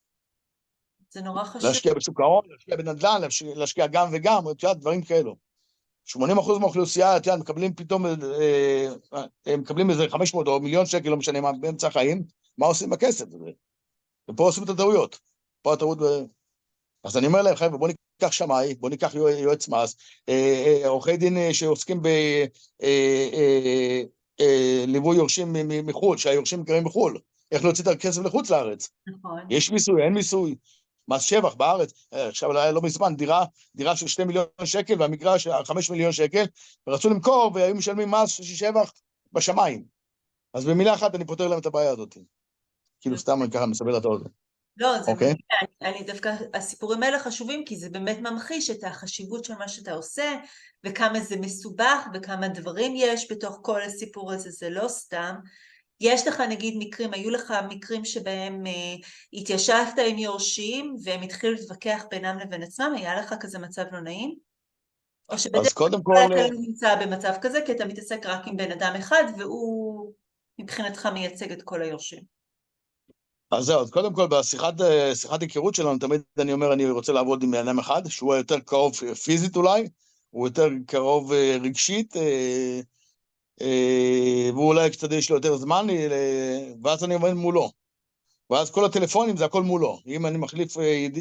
זה 1.11 1.21
נורא 1.23 1.45
חשוב. 1.45 1.65
להשקיע 1.65 1.95
בשוק 1.95 2.21
ההון, 2.21 2.45
להשקיע 2.49 2.77
בנדל"ן, 2.77 3.21
להשקיע 3.57 3.87
גם 3.87 4.09
וגם, 4.13 4.51
את 4.51 4.63
יודעת, 4.63 4.79
דברים 4.81 5.03
כאלו. 5.03 5.37
80 6.05 6.39
אחוז 6.39 6.59
מהאוכלוסייה, 6.59 7.17
את 7.17 7.27
יודעת, 7.27 7.41
מקבלים 7.41 7.75
פתאום, 7.75 8.07
אה, 8.07 8.15
אה, 9.47 9.57
מקבלים 9.57 9.91
איזה 9.91 10.09
500 10.09 10.47
או 10.47 10.61
מיליון 10.61 10.87
שקל, 10.87 11.09
לא 11.09 11.17
משנה 11.17 11.41
מה, 11.41 11.53
באמצע 11.61 11.87
החיים, 11.87 12.25
מה 12.59 12.67
עושים 12.67 12.91
בכסף 12.91 13.25
הזה? 13.29 13.51
ופה 14.31 14.45
עושים 14.45 14.65
את 14.65 14.69
הטעויות. 14.69 15.19
פה 15.63 15.73
הטעות... 15.73 15.99
ב... 15.99 16.05
אז 17.05 17.17
אני 17.17 17.27
אומר 17.27 17.43
להם, 17.43 17.57
חבר'ה, 17.57 17.79
בואו 17.79 17.91
ניקח 18.21 18.33
שמאי, 18.33 18.75
בואו 18.75 18.91
ניקח 18.91 19.15
יועץ 19.15 19.69
מס, 19.69 19.97
אה, 20.29 20.83
עורכי 20.87 21.17
דין 21.17 21.53
שעוסקים 21.53 22.03
בליווי 24.39 25.17
יורשים 25.17 25.53
מחו"ל, 25.87 26.19
שהיורשים 26.19 26.61
נקראים 26.61 26.85
מחו"ל. 26.85 27.19
איך 27.53 27.65
להוציא 27.65 27.85
את 27.85 27.89
הכסף 27.89 28.23
לחוץ 28.23 28.51
לארץ. 28.51 28.89
נכון. 29.07 29.41
יש 29.51 29.71
מיסוי, 29.71 30.03
אין 30.03 30.13
מיסוי. 30.13 30.57
מס 31.09 31.23
שבח 31.23 31.55
בארץ, 31.55 32.07
אה, 32.13 32.29
עכשיו 32.29 32.59
היה 32.59 32.73
לא 32.73 32.83
מזמן, 32.83 33.17
דירה, 33.17 33.45
דירה 33.75 33.97
של 33.97 34.07
שני 34.07 34.25
מיליון 34.25 34.47
שקל 34.65 34.95
והמגרש 35.01 35.49
חמש 35.65 35.91
מיליון 35.91 36.13
שקל, 36.13 36.45
ורצו 36.87 37.11
למכור 37.11 37.51
והיו 37.55 37.75
משלמים 37.75 38.11
מס 38.11 38.31
של 38.31 38.43
שבח 38.43 38.93
בשמיים. 39.33 39.85
אז 40.55 40.65
במילה 40.65 40.95
אחת 40.95 41.15
אני 41.15 41.25
פותר 41.25 41.49
להם 41.49 41.59
את 41.59 41.67
הבעיה 41.67 41.91
הזאת. 41.91 42.17
כאילו 43.01 43.19
סתם 43.19 43.43
אני 43.43 43.51
ככה 43.51 43.67
מסבר 43.67 43.99
את 43.99 44.05
האוזן. 44.05 44.29
לא, 44.77 45.03
זה 45.03 45.11
okay. 45.11 45.15
אוקיי? 45.15 45.35
אני, 45.83 45.95
אני 45.95 46.05
דווקא, 46.05 46.35
הסיפורים 46.55 47.03
האלה 47.03 47.19
חשובים 47.19 47.65
כי 47.65 47.77
זה 47.77 47.91
באמת 47.91 48.19
ממחיש 48.19 48.71
את 48.71 48.85
החשיבות 48.85 49.45
של 49.45 49.55
מה 49.55 49.69
שאתה 49.69 49.93
עושה 49.93 50.37
וכמה 50.85 51.21
זה 51.21 51.37
מסובך 51.37 52.07
וכמה 52.15 52.49
דברים 52.49 52.93
יש 52.97 53.33
בתוך 53.33 53.59
כל 53.63 53.83
הסיפור 53.83 54.33
הזה, 54.33 54.51
זה 54.51 54.71
לא 54.71 54.89
סתם. 54.89 55.35
יש 56.05 56.27
לך 56.27 56.41
נגיד 56.41 56.75
מקרים, 56.79 57.13
היו 57.13 57.31
לך 57.31 57.55
מקרים 57.69 58.05
שבהם 58.05 58.67
אה, 58.67 58.95
התיישבת 59.33 59.99
עם 60.09 60.19
יורשים 60.19 60.97
והם 61.05 61.23
התחילו 61.23 61.53
להתווכח 61.53 62.05
בינם 62.11 62.39
לבין 62.39 62.63
עצמם, 62.63 62.93
היה 62.97 63.21
לך 63.21 63.35
כזה 63.41 63.59
מצב 63.59 63.85
לא 63.93 64.01
נעים? 64.01 64.35
או 65.29 65.39
שבדרך 65.39 65.75
כלל 65.75 65.89
אתה 65.89 66.27
לא 66.27 66.49
נמצא 66.51 66.95
במצב 66.95 67.33
כזה 67.41 67.61
כי 67.67 67.73
אתה 67.73 67.85
מתעסק 67.85 68.27
רק 68.27 68.47
עם 68.47 68.57
בן 68.57 68.73
אדם 68.73 68.95
אחד 68.99 69.25
והוא 69.39 70.13
מבחינתך 70.59 71.07
מייצג 71.07 71.53
את 71.53 71.63
כל 71.63 71.83
היורשים. 71.83 72.23
אז 73.51 73.65
זהו, 73.65 73.81
אז 73.81 73.91
קודם 73.91 74.15
כל, 74.15 74.27
בשיחת 74.27 74.81
אה, 74.81 75.13
היכרות 75.41 75.75
שלנו, 75.75 75.99
תמיד 75.99 76.21
אני 76.39 76.53
אומר, 76.53 76.73
אני 76.73 76.91
רוצה 76.91 77.13
לעבוד 77.13 77.43
עם 77.43 77.51
בן 77.51 77.69
אדם 77.69 77.79
אחד, 77.79 78.03
שהוא 78.09 78.35
יותר 78.35 78.61
קרוב 78.61 78.95
פיזית 79.25 79.57
אולי, 79.57 79.89
הוא 80.31 80.49
יותר 80.49 80.69
קרוב 80.87 81.33
אה, 81.33 81.57
רגשית, 81.63 82.15
אה, 83.61 83.67
אה, 83.67 84.51
והוא 84.53 84.69
אולי 84.69 84.91
קצת 84.91 85.13
יש 85.13 85.31
לו 85.31 85.37
יותר 85.37 85.57
זמן, 85.57 85.87
אה, 85.91 86.73
ואז 86.83 87.05
אני 87.05 87.15
עובד 87.15 87.33
מולו. 87.33 87.71
ואז 88.51 88.71
כל 88.71 88.85
הטלפונים 88.85 89.37
זה 89.37 89.45
הכל 89.45 89.63
מולו. 89.63 89.99
אם 90.07 90.27
אני 90.27 90.39
מחליף 90.39 90.79
אה, 90.79 90.85
יד, 90.85 91.19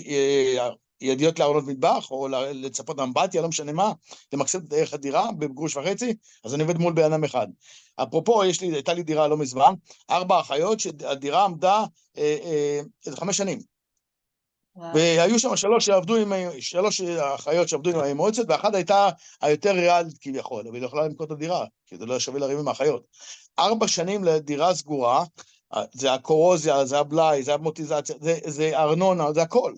ידיעות 1.02 1.40
לארונות 1.40 1.64
מטבח, 1.68 2.12
או 2.12 2.28
לצפות 2.54 3.00
אמבטיה, 3.00 3.42
לא 3.42 3.48
משנה 3.48 3.72
מה, 3.72 3.92
למקסם 4.34 4.60
את 4.60 4.74
ערך 4.74 4.94
הדירה 4.94 5.32
בגרוש 5.32 5.78
וחצי, 5.78 6.14
אז 6.46 6.54
אני 6.54 6.64
עובד 6.64 6.78
מול 6.78 6.94
בן 6.94 7.04
אדם 7.04 7.24
אחד. 7.24 7.48
אפרופו, 7.96 8.42
לי, 8.44 8.52
הייתה 8.62 8.94
לי 8.94 9.04
דירה 9.04 9.28
לא 9.28 9.38
מזמן, 9.38 9.74
ארבע 10.10 10.40
אחיות, 10.40 10.80
שהדירה 10.80 11.46
עמדה 11.46 11.84
איזה 12.16 13.18
חמש 13.18 13.38
שנים. 13.38 13.73
והיו 14.76 15.40
שם 15.40 15.56
שלוש 15.56 15.86
שעבדו 15.86 16.16
עם, 16.16 16.34
שלוש 16.60 17.02
אחיות 17.02 17.70
שעבדו 17.70 17.90
עם 17.90 17.96
המועצת, 17.96 18.44
ואחת 18.48 18.76
הייתה 18.76 19.10
היותר 19.42 19.72
ריאלית 19.72 20.18
כביכול, 20.22 20.68
אבל 20.68 20.76
היא 20.76 20.82
לא 20.82 20.88
יכולה 20.88 21.08
למכור 21.08 21.26
את 21.26 21.32
הדירה, 21.32 21.66
כי 21.86 21.98
זה 21.98 22.06
לא 22.06 22.20
שווה 22.20 22.40
לריב 22.40 22.60
עם 22.60 22.68
האחיות. 22.68 23.04
ארבע 23.60 23.88
שנים 23.88 24.24
לדירה 24.24 24.74
סגורה, 24.74 25.24
זה 25.94 26.14
הקורוזיה, 26.14 26.86
זה 26.86 27.00
הבלאי, 27.00 27.44
זה 27.44 27.54
המוטיזציה, 27.54 28.16
זה, 28.22 28.40
זה 28.46 28.80
ארנונה, 28.80 29.34
זה 29.34 29.42
הכל. 29.42 29.74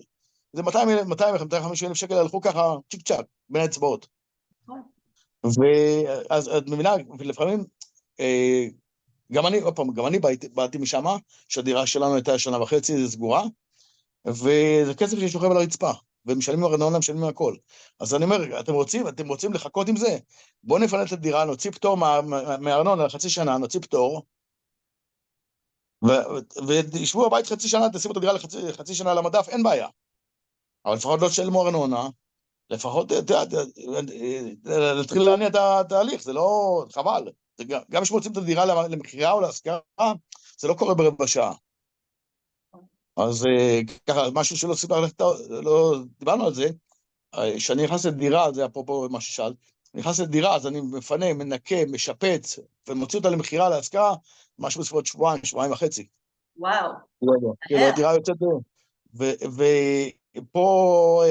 זה 0.52 0.62
200 0.62 0.88
אלף, 0.88 1.06
200 1.06 1.34
אלף, 1.34 1.42
250 1.42 1.88
אלף 1.88 1.96
שקל 1.96 2.14
הלכו 2.14 2.40
ככה 2.40 2.74
צ'יק 2.90 3.02
צ'אק, 3.02 3.26
בין 3.48 3.62
האצבעות. 3.62 4.06
נכון. 4.68 4.82
ואז 6.30 6.48
את 6.48 6.68
מבינה, 6.68 6.94
לפעמים, 7.20 7.64
אה, 8.20 8.66
גם 9.32 9.46
אני, 9.46 9.60
עוד 9.60 9.76
פעם, 9.76 9.92
גם 9.92 10.06
אני 10.06 10.18
באתי, 10.18 10.48
באתי 10.48 10.78
משם, 10.78 11.04
שהדירה 11.48 11.86
שלנו 11.86 12.14
הייתה 12.14 12.38
שנה 12.38 12.62
וחצי, 12.62 12.98
זה 12.98 13.10
סגורה, 13.10 13.44
וזה 14.28 14.94
כסף 14.96 15.18
ששוכב 15.18 15.50
על 15.50 15.56
הרצפה, 15.56 15.90
ומשלמים 16.26 16.64
ארנונה, 16.64 16.98
משלמים 16.98 17.24
הכל. 17.24 17.56
אז 18.00 18.14
אני 18.14 18.24
אומר, 18.24 18.60
אתם 18.60 18.72
רוצים, 18.72 19.08
אתם 19.08 19.28
רוצים 19.28 19.52
לחכות 19.52 19.88
עם 19.88 19.96
זה? 19.96 20.18
בואו 20.64 20.78
נפנה 20.78 21.02
את 21.02 21.12
הדירה, 21.12 21.44
נוציא 21.44 21.70
פטור 21.70 21.96
מארנונה 22.60 23.06
לחצי 23.06 23.30
שנה, 23.30 23.58
נוציא 23.58 23.80
פטור, 23.80 24.22
וישבו 26.66 27.26
בבית 27.28 27.46
חצי 27.46 27.68
שנה, 27.68 27.86
תשימו 27.92 28.12
את 28.12 28.16
הדירה 28.16 28.32
לחצי 28.68 28.94
שנה 28.94 29.10
על 29.10 29.18
המדף, 29.18 29.48
אין 29.48 29.62
בעיה. 29.62 29.88
אבל 30.84 30.94
לפחות 30.94 31.20
לא 31.20 31.28
תשלמו 31.28 31.66
ארנונה, 31.66 32.08
לפחות 32.70 33.12
להתחיל 34.64 35.22
להניע 35.22 35.48
את 35.48 35.54
התהליך, 35.54 36.22
זה 36.22 36.32
לא... 36.32 36.84
חבל. 36.92 37.28
גם 37.90 38.02
כשמוצאים 38.02 38.32
את 38.32 38.36
הדירה 38.36 38.86
למכירה 38.88 39.32
או 39.32 39.40
להשכרה, 39.40 39.78
זה 40.58 40.68
לא 40.68 40.74
קורה 40.74 40.94
ברבע 40.94 41.26
שעה. 41.26 41.52
אז 43.16 43.46
אה, 43.46 43.80
ככה, 44.06 44.20
משהו 44.34 44.56
שלא 44.56 44.74
סיפר, 44.74 45.04
לא 45.48 45.96
דיברנו 46.18 46.46
על 46.46 46.54
זה, 46.54 46.68
כשאני 47.56 47.84
נכנס 47.84 48.06
לדירה, 48.06 48.52
זה 48.52 48.66
אפרופו 48.66 49.08
מה 49.10 49.20
ששאלת, 49.20 49.56
נכנס 49.94 50.20
לדירה, 50.20 50.54
אז 50.54 50.66
אני 50.66 50.80
מפנה, 50.80 51.32
מנקה, 51.32 51.76
משפץ, 51.88 52.58
ומוציא 52.88 53.18
אותה 53.18 53.30
למכירה, 53.30 53.68
להשכרה, 53.68 54.14
משהו 54.58 54.80
בסביבות 54.80 55.06
שבועיים, 55.06 55.44
שבועיים 55.44 55.72
וחצי. 55.72 56.06
וואו. 56.56 56.90
כאילו, 57.68 57.80
הדירה 57.80 58.14
יוצאת... 58.14 58.36
ופה 59.14 61.22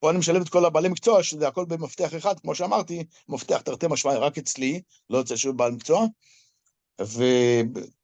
פה 0.00 0.10
אני 0.10 0.18
משלב 0.18 0.42
את 0.42 0.48
כל 0.48 0.64
הבעלי 0.64 0.88
מקצוע, 0.88 1.22
שזה 1.22 1.48
הכל 1.48 1.64
במפתח 1.64 2.16
אחד, 2.16 2.40
כמו 2.40 2.54
שאמרתי, 2.54 3.04
מפתח 3.28 3.60
תרתי 3.60 3.86
משמע 3.90 4.18
רק 4.18 4.38
אצלי, 4.38 4.82
לא 5.10 5.18
יוצא 5.18 5.36
שהוא 5.36 5.54
בעל 5.54 5.72
מקצוע, 5.72 6.06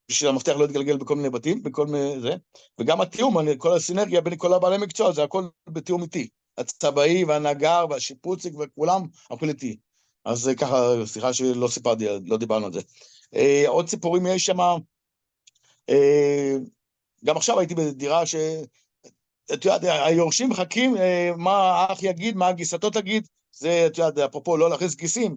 ובשביל 0.08 0.30
המפתח 0.30 0.52
לא 0.52 0.64
יתגלגל 0.64 0.96
בכל 0.96 1.16
מיני 1.16 1.30
בתים, 1.30 1.62
בכל 1.62 1.86
מיני 1.86 2.20
זה, 2.20 2.34
וגם 2.78 3.00
התיאום, 3.00 3.56
כל 3.56 3.76
הסינרגיה 3.76 4.20
בין 4.20 4.36
כל 4.36 4.54
הבעלי 4.54 4.78
מקצוע, 4.78 5.12
זה 5.12 5.22
הכל 5.22 5.44
בתיאום 5.68 6.02
איתי. 6.02 6.28
הצבעי 6.58 7.24
והנגר 7.24 7.86
והשיפוציק 7.90 8.54
וכולם, 8.58 9.02
הכל 9.30 9.48
איתי. 9.48 9.76
אז 10.24 10.50
ככה, 10.56 10.92
סליחה 11.04 11.32
שלא 11.32 11.68
סיפרתי, 11.68 12.06
לא 12.24 12.36
דיברנו 12.36 12.66
על 12.66 12.72
זה. 12.72 12.80
אה, 13.34 13.64
עוד 13.66 13.88
סיפורים 13.88 14.26
יש 14.26 14.46
שם, 14.46 14.60
אה, 15.90 16.56
גם 17.24 17.36
עכשיו 17.36 17.58
הייתי 17.58 17.74
בדירה 17.74 18.26
ש... 18.26 18.34
את 19.52 19.64
יודעת, 19.64 19.80
היורשים 19.84 20.50
מחכים 20.50 20.96
אה, 20.96 21.30
מה 21.36 21.52
האח 21.52 22.02
יגיד, 22.02 22.36
מה 22.36 22.52
גיסתו 22.52 22.90
תגיד, 22.90 23.26
זה, 23.52 23.86
את 23.86 23.98
יודעת, 23.98 24.18
אפרופו 24.18 24.56
לא 24.56 24.70
להכניס 24.70 24.94
גיסים. 24.94 25.36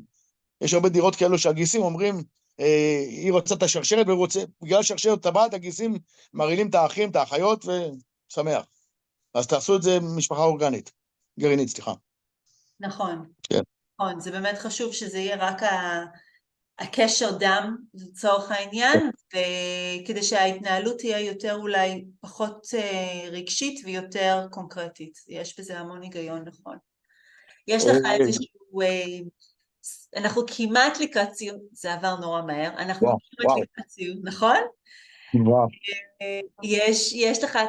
יש 0.62 0.74
הרבה 0.74 0.90
דירות 0.90 1.16
כאלו 1.16 1.38
שהגיסים 1.38 1.82
אומרים, 1.82 2.24
היא 2.58 3.32
רוצה 3.32 3.56
את 3.56 3.64
השרשרת, 3.64 4.06
ורוצה, 4.10 4.40
בגלל 4.62 4.80
השרשרת 4.80 5.24
טבעת, 5.24 5.54
הגיסים 5.54 5.98
מרעילים 6.34 6.70
את 6.70 6.76
האחים, 6.76 7.10
את 7.12 7.16
האחיות, 7.16 7.66
ושמח. 7.66 8.66
אז 9.34 9.48
תעשו 9.48 9.76
את 9.76 9.82
זה 9.82 10.00
משפחה 10.00 10.44
אורגנית, 10.44 10.92
גרעינית, 11.40 11.70
סליחה. 11.70 11.94
נכון. 12.80 13.26
כן. 13.44 13.62
נכון, 14.00 14.20
זה 14.20 14.32
באמת 14.32 14.58
חשוב 14.58 14.94
שזה 14.94 15.18
יהיה 15.18 15.36
רק 15.40 15.64
ה... 15.64 16.06
הקשר 16.80 17.38
דם 17.40 17.78
לצורך 17.94 18.52
העניין, 18.52 19.12
וכדי 19.28 20.24
שההתנהלות 20.24 20.98
תהיה 20.98 21.20
יותר 21.20 21.56
אולי 21.56 22.06
פחות 22.20 22.68
אה, 22.74 23.30
רגשית 23.32 23.86
ויותר 23.86 24.48
קונקרטית. 24.52 25.18
יש 25.28 25.60
בזה 25.60 25.80
המון 25.80 26.02
היגיון 26.02 26.44
נכון. 26.48 26.78
יש 27.68 27.84
לך 27.86 27.96
אוקיי. 27.96 28.18
איזשהו... 28.18 28.82
אנחנו 30.16 30.42
כמעט 30.58 31.00
לקראת 31.00 31.34
סיום, 31.34 31.58
זה 31.72 31.94
עבר 31.94 32.16
נורא 32.16 32.42
מהר, 32.42 32.70
אנחנו 32.78 33.08
כמעט 33.08 33.58
לקראת 33.58 33.90
סיום, 33.90 34.18
נכון? 34.24 34.58
וואו. 35.34 35.68
אה, 36.22 36.40
יש, 36.64 37.14
יש 37.14 37.44
לך 37.44 37.60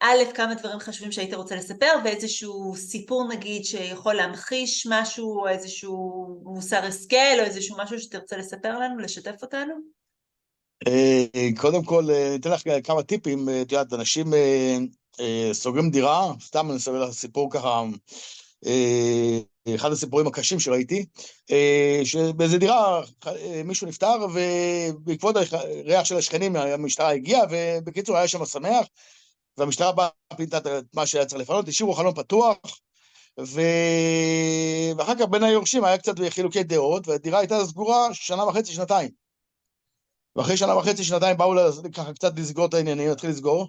א', 0.00 0.18
כמה 0.34 0.54
דברים 0.54 0.78
חשובים 0.78 1.12
שהיית 1.12 1.34
רוצה 1.34 1.56
לספר, 1.56 1.92
ואיזשהו 2.04 2.74
סיפור 2.76 3.28
נגיד 3.28 3.64
שיכול 3.64 4.14
להמחיש 4.14 4.86
משהו, 4.90 5.40
או 5.40 5.48
איזשהו 5.48 6.26
מוסר 6.42 6.84
השכל, 6.84 7.38
או 7.38 7.44
איזשהו 7.44 7.76
משהו 7.78 7.98
שתרצה 7.98 8.36
לספר 8.36 8.78
לנו, 8.78 8.98
לשתף 8.98 9.42
אותנו? 9.42 9.74
אה, 10.88 11.48
קודם 11.56 11.84
כל, 11.84 12.04
אה, 12.10 12.34
אתן 12.34 12.50
לך 12.50 12.62
כמה 12.84 13.02
טיפים, 13.02 13.48
את 13.62 13.72
יודעת, 13.72 13.92
אנשים 13.92 14.26
סוגרים 15.52 15.90
דירה, 15.90 16.32
סתם 16.40 16.70
אני 16.70 16.76
אספר 16.76 17.04
לך 17.04 17.10
סיפור 17.10 17.50
ככה, 17.50 17.82
אחד 19.74 19.92
הסיפורים 19.92 20.26
הקשים 20.26 20.60
שראיתי, 20.60 21.04
שבאיזה 22.04 22.58
דירה 22.58 23.02
מישהו 23.64 23.86
נפטר, 23.86 24.16
ובעקבות 24.34 25.36
הריח 25.36 26.04
של 26.04 26.16
השכנים 26.16 26.56
המשטרה 26.56 27.12
הגיעה, 27.12 27.42
ובקיצור 27.50 28.16
היה 28.16 28.28
שם 28.28 28.44
שמח, 28.44 28.86
והמשטרה 29.58 29.92
באה, 29.92 30.08
פינתה 30.36 30.58
את 30.58 30.84
מה 30.94 31.06
שהיה 31.06 31.26
צריך 31.26 31.42
לפנות, 31.42 31.68
השאירו 31.68 31.94
חלון 31.94 32.14
פתוח, 32.14 32.56
ו... 33.40 33.60
ואחר 34.96 35.14
כך 35.14 35.24
בין 35.30 35.42
היורשים 35.42 35.84
היה 35.84 35.98
קצת 35.98 36.14
חילוקי 36.28 36.62
דעות, 36.62 37.08
והדירה 37.08 37.38
הייתה 37.38 37.66
סגורה 37.66 38.08
שנה 38.12 38.44
וחצי, 38.44 38.72
שנתיים. 38.72 39.10
ואחרי 40.36 40.56
שנה 40.56 40.76
וחצי, 40.76 41.04
שנתיים 41.04 41.36
באו 41.36 41.54
ככה 41.94 42.12
קצת 42.12 42.38
לסגור 42.38 42.66
את 42.66 42.74
העניינים, 42.74 43.08
להתחיל 43.08 43.30
לסגור. 43.30 43.68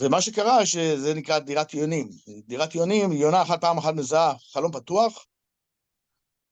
ומה 0.00 0.20
שקרה, 0.20 0.66
שזה 0.66 1.14
נקרא 1.14 1.38
דירת 1.38 1.74
יונים. 1.74 2.10
דירת 2.46 2.74
יונים, 2.74 3.12
יונה 3.12 3.42
אחת 3.42 3.60
פעם 3.60 3.78
אחת 3.78 3.94
מזהה 3.94 4.34
חלון 4.52 4.72
פתוח, 4.72 5.26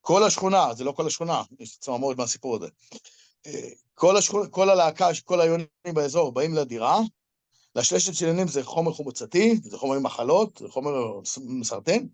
כל 0.01 0.25
השכונה, 0.25 0.75
זה 0.75 0.85
לא 0.85 0.93
כל 0.93 1.07
השכונה, 1.07 1.43
יש 1.59 1.79
צמרמורת 1.79 2.17
מהסיפור 2.17 2.57
הזה. 2.57 2.67
כל, 3.95 4.17
השכונה, 4.17 4.49
כל 4.49 4.71
הלהקה, 4.71 5.09
כל 5.25 5.41
היונים 5.41 5.67
באזור 5.95 6.33
באים 6.33 6.55
לדירה, 6.55 7.01
לשלשת 7.77 8.15
שלנים 8.15 8.49
זה 8.49 8.65
חומר 8.65 8.93
חומצתי, 8.93 9.57
זה 9.63 9.79
חומר 9.79 9.97
עם 9.97 10.03
מחלות, 10.03 10.59
זה 10.59 10.69
חומר 10.69 11.21
מסרטן. 11.39 12.07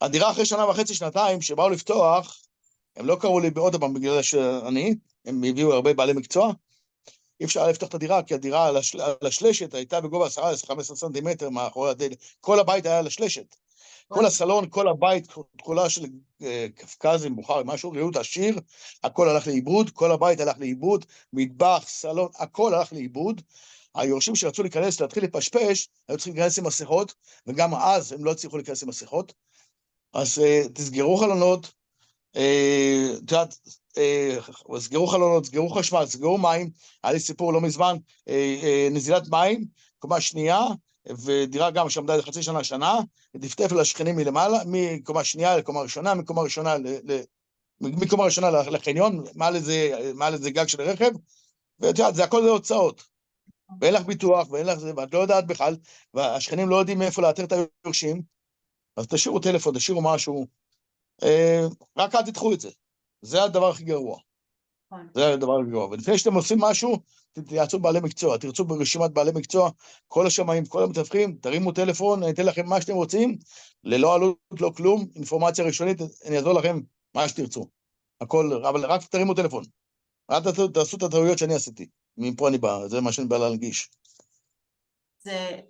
הדירה 0.00 0.30
אחרי 0.30 0.46
שנה 0.46 0.70
וחצי, 0.70 0.94
שנתיים, 0.94 1.40
שבאו 1.42 1.68
לפתוח, 1.68 2.36
הם 2.96 3.06
לא 3.06 3.16
קראו 3.20 3.40
לי 3.40 3.50
עוד 3.56 3.80
פעם 3.80 3.94
בגלל 3.94 4.22
שאני, 4.22 4.94
הם 5.24 5.44
הביאו 5.44 5.72
הרבה 5.72 5.94
בעלי 5.94 6.12
מקצוע. 6.12 6.52
אי 7.40 7.44
אפשר 7.44 7.68
לפתוח 7.68 7.88
את 7.88 7.94
הדירה, 7.94 8.22
כי 8.22 8.34
הדירה 8.34 8.66
על, 8.66 8.76
השל... 8.76 9.00
על 9.00 9.14
השלשת 9.22 9.74
הייתה 9.74 10.00
בגובה 10.00 10.26
10-15 10.26 10.82
סנטימטר 10.82 11.50
מאחורי 11.50 11.90
הדלת. 11.90 12.18
כל 12.40 12.60
הבית 12.60 12.86
היה 12.86 12.98
על 12.98 13.06
השלשת. 13.06 13.56
כל 14.08 14.26
הסלון, 14.26 14.68
כל 14.70 14.88
הבית, 14.88 15.28
כולה 15.62 15.90
של 15.90 16.06
אה, 16.42 16.66
קפקזים, 16.74 17.36
בוכר, 17.36 17.62
משהו, 17.62 17.90
ריהוט 17.90 18.16
עשיר, 18.16 18.58
הכל 19.04 19.28
הלך 19.28 19.46
לאיבוד, 19.46 19.90
כל 19.90 20.12
הבית 20.12 20.40
הלך 20.40 20.58
לאיבוד, 20.58 21.04
מטבח, 21.32 21.84
סלון, 21.86 22.28
הכל 22.38 22.74
הלך 22.74 22.92
לאיבוד. 22.92 23.40
היורשים 23.94 24.36
שרצו 24.36 24.62
להיכנס, 24.62 25.00
להתחיל 25.00 25.24
לפשפש, 25.24 25.88
היו 26.08 26.16
צריכים 26.16 26.34
להיכנס 26.34 26.58
עם 26.58 26.66
מסכות, 26.66 27.14
וגם 27.46 27.74
אז 27.74 28.12
הם 28.12 28.24
לא 28.24 28.30
הצליחו 28.30 28.56
להיכנס 28.56 28.82
עם 28.82 28.88
מסכות. 28.88 29.32
אז 30.12 30.38
uh, 30.38 30.68
תסגרו 30.68 31.16
חלונות, 31.16 31.72
אה, 32.36 33.10
את 33.14 33.18
uh, 33.18 33.34
יודעת, 33.34 33.58
סגרו 34.78 35.06
חלונות, 35.06 35.46
סגרו 35.46 35.70
חשמל, 35.70 36.06
סגרו 36.06 36.38
מים. 36.38 36.70
היה 37.04 37.12
לי 37.12 37.20
סיפור 37.20 37.52
לא 37.52 37.60
מזמן, 37.60 37.96
uh, 37.96 38.30
uh, 38.30 38.90
נזילת 38.90 39.28
מים, 39.28 39.64
קומה 39.98 40.20
שנייה, 40.20 40.60
ודירה 41.24 41.70
גם 41.70 41.90
שעמדה 41.90 42.16
לחצי 42.16 42.42
שנה, 42.42 42.64
שנה, 42.64 42.98
דפדף 43.36 43.72
לשכנים 43.72 44.16
מלמעלה, 44.16 44.58
מקומה 44.66 45.24
שנייה 45.24 45.56
לקומה 45.56 45.80
ראשונה, 45.80 46.14
מקומה 46.14 46.42
ראשונה 46.42 46.78
ל... 46.78 47.20
מקומה 47.80 48.24
ראשונה 48.24 48.50
לחניון, 48.50 49.24
מעל 49.34 49.56
איזה, 49.56 50.10
מעל 50.14 50.34
איזה 50.34 50.50
גג 50.50 50.66
של 50.66 50.82
רכב, 50.82 51.10
ואת 51.80 51.98
יודעת, 51.98 52.14
זה 52.14 52.24
הכל 52.24 52.42
זה 52.42 52.48
הוצאות. 52.48 53.02
ואין 53.80 53.94
לך 53.94 54.02
ביטוח, 54.02 54.50
ואין 54.50 54.66
לך 54.66 54.78
זה, 54.78 54.92
ואת 54.96 55.14
לא 55.14 55.18
יודעת 55.18 55.46
בכלל, 55.46 55.76
והשכנים 56.14 56.68
לא 56.68 56.76
יודעים 56.76 56.98
מאיפה 56.98 57.22
לאתר 57.22 57.44
את 57.44 57.52
היורשים, 57.84 58.22
אז 58.96 59.06
תשאירו 59.06 59.38
טלפון, 59.38 59.74
תשאירו 59.74 60.02
משהו. 60.02 60.46
אה, 61.22 61.66
רק 61.96 62.14
אל 62.14 62.22
תדחו 62.22 62.52
את 62.52 62.60
זה. 62.60 62.70
זה 63.22 63.42
הדבר 63.42 63.68
הכי 63.68 63.84
גרוע. 63.84 64.18
נכון. 64.92 65.08
זה 65.14 65.32
הדבר 65.32 65.60
הכי 65.60 65.70
גרוע. 65.70 65.86
ולפני 65.86 66.18
שאתם 66.18 66.34
עושים 66.34 66.60
משהו, 66.60 66.98
תתייעצו 67.32 67.78
בעלי 67.78 68.00
מקצוע, 68.00 68.36
תרצו 68.36 68.64
ברשימת 68.64 69.10
בעלי 69.10 69.30
מקצוע, 69.34 69.70
כל 70.08 70.26
השמאים, 70.26 70.66
כל 70.66 70.82
המתווכים, 70.82 71.38
תרימו 71.40 71.72
טלפון, 71.72 72.22
אני 72.22 72.32
אתן 72.32 72.46
לכם 72.46 72.66
מה 72.66 72.80
שאתם 72.80 72.94
רוצים, 72.94 73.38
ללא 73.84 74.14
עלות, 74.14 74.36
לא 74.60 74.72
כלום, 74.76 75.06
אינפורמציה 75.16 75.64
ראשונית, 75.64 75.98
אני 76.26 76.36
אעזור 76.36 76.52
לכם 76.52 76.80
מה 77.14 77.28
שתרצו. 77.28 77.68
הכל, 78.20 78.64
אבל 78.68 78.86
רק 78.86 79.04
תרימו 79.04 79.34
טלפון. 79.34 79.64
אל 80.30 80.40
תעשו, 80.40 80.68
תעשו 80.68 80.96
את 80.96 81.02
הטעויות 81.02 81.38
שאני 81.38 81.54
עשיתי. 81.54 81.88
מפה 82.16 82.48
אני 82.48 82.58
בא, 82.58 82.88
זה 82.88 83.00
מה 83.00 83.12
שאני 83.12 83.26
בא 83.26 83.38
להנגיש. 83.38 83.90
זה, 85.28 85.60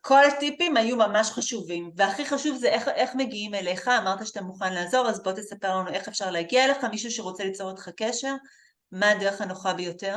כל 0.00 0.24
הטיפים 0.24 0.76
היו 0.76 0.96
ממש 0.96 1.30
חשובים, 1.30 1.90
והכי 1.96 2.26
חשוב 2.26 2.56
זה 2.56 2.68
איך, 2.68 2.88
איך 2.88 3.10
מגיעים 3.14 3.54
אליך, 3.54 3.88
אמרת 3.88 4.26
שאתה 4.26 4.40
מוכן 4.40 4.74
לעזור, 4.74 5.08
אז 5.08 5.22
בוא 5.22 5.32
תספר 5.32 5.76
לנו 5.76 5.88
איך 5.88 6.08
אפשר 6.08 6.30
להגיע 6.30 6.64
אליך, 6.64 6.84
מישהו 6.84 7.10
שרוצה 7.10 7.44
ליצור 7.44 7.70
איתך 7.70 7.88
קשר, 7.96 8.34
מה 8.92 9.10
הדרך 9.10 9.40
הנוחה 9.40 9.74
ביותר? 9.74 10.16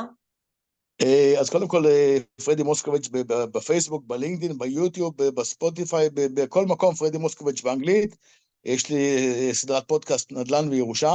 אה, 1.02 1.34
אז 1.40 1.50
קודם 1.50 1.68
כל, 1.68 1.86
אה, 1.86 2.18
פרדי 2.44 2.62
מוסקוביץ' 2.62 3.08
בפייסבוק, 3.26 4.02
בלינקדאין, 4.06 4.58
ביוטיוב, 4.58 5.16
בספוטיפיי, 5.16 6.08
בכל 6.14 6.66
מקום 6.66 6.94
פרדי 6.94 7.18
מוסקוביץ' 7.18 7.62
באנגלית. 7.62 8.16
יש 8.64 8.90
לי 8.90 9.16
אה, 9.16 9.54
סדרת 9.54 9.88
פודקאסט 9.88 10.32
נדל"ן 10.32 10.68
וירושה, 10.68 11.12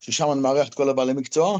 ששם 0.00 0.32
אני 0.32 0.40
מארח 0.40 0.68
את 0.68 0.74
כל 0.74 0.88
הבעלי 0.88 1.12
מקצוע. 1.12 1.58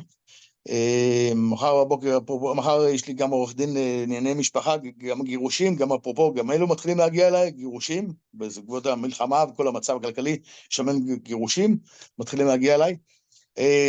מחר 1.34 1.84
בבוקר, 1.84 2.18
מחר 2.54 2.86
יש 2.88 3.06
לי 3.06 3.14
גם 3.14 3.30
עורך 3.30 3.54
דין 3.54 3.74
לענייני 3.74 4.34
משפחה, 4.34 4.76
גם 4.98 5.22
גירושים, 5.22 5.76
גם 5.76 5.92
אפרופו, 5.92 6.34
גם 6.34 6.50
אלו 6.50 6.66
מתחילים 6.66 6.98
להגיע 6.98 7.28
אליי, 7.28 7.50
גירושים, 7.50 8.12
בעקבות 8.34 8.86
המלחמה 8.86 9.44
וכל 9.50 9.68
המצב 9.68 9.96
הכלכלי, 9.96 10.38
שם 10.70 10.86
גירושים, 11.16 11.78
מתחילים 12.18 12.46
להגיע 12.46 12.74
אליי. 12.74 12.96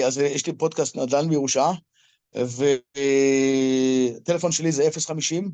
אז 0.06 0.18
יש 0.18 0.46
לי 0.48 0.54
פודקאסט 0.54 0.96
נדל"ן 0.96 1.30
וירושה, 1.30 1.72
וטלפון 4.18 4.52
שלי 4.52 4.72
זה 4.72 4.90
050 5.00 5.52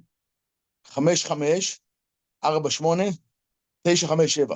55 0.85 1.79
48 2.43 3.03
957 3.83 4.55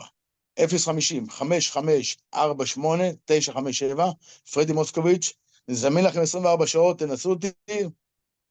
050 0.59 1.29
55 1.29 2.17
48 2.33 3.03
957 3.25 4.11
פרדי 4.53 4.73
מוסקוביץ', 4.73 5.33
נזמין 5.67 6.05
לכם 6.05 6.21
24 6.21 6.67
שעות, 6.67 6.99
תנסו 6.99 7.29
אותי, 7.29 7.47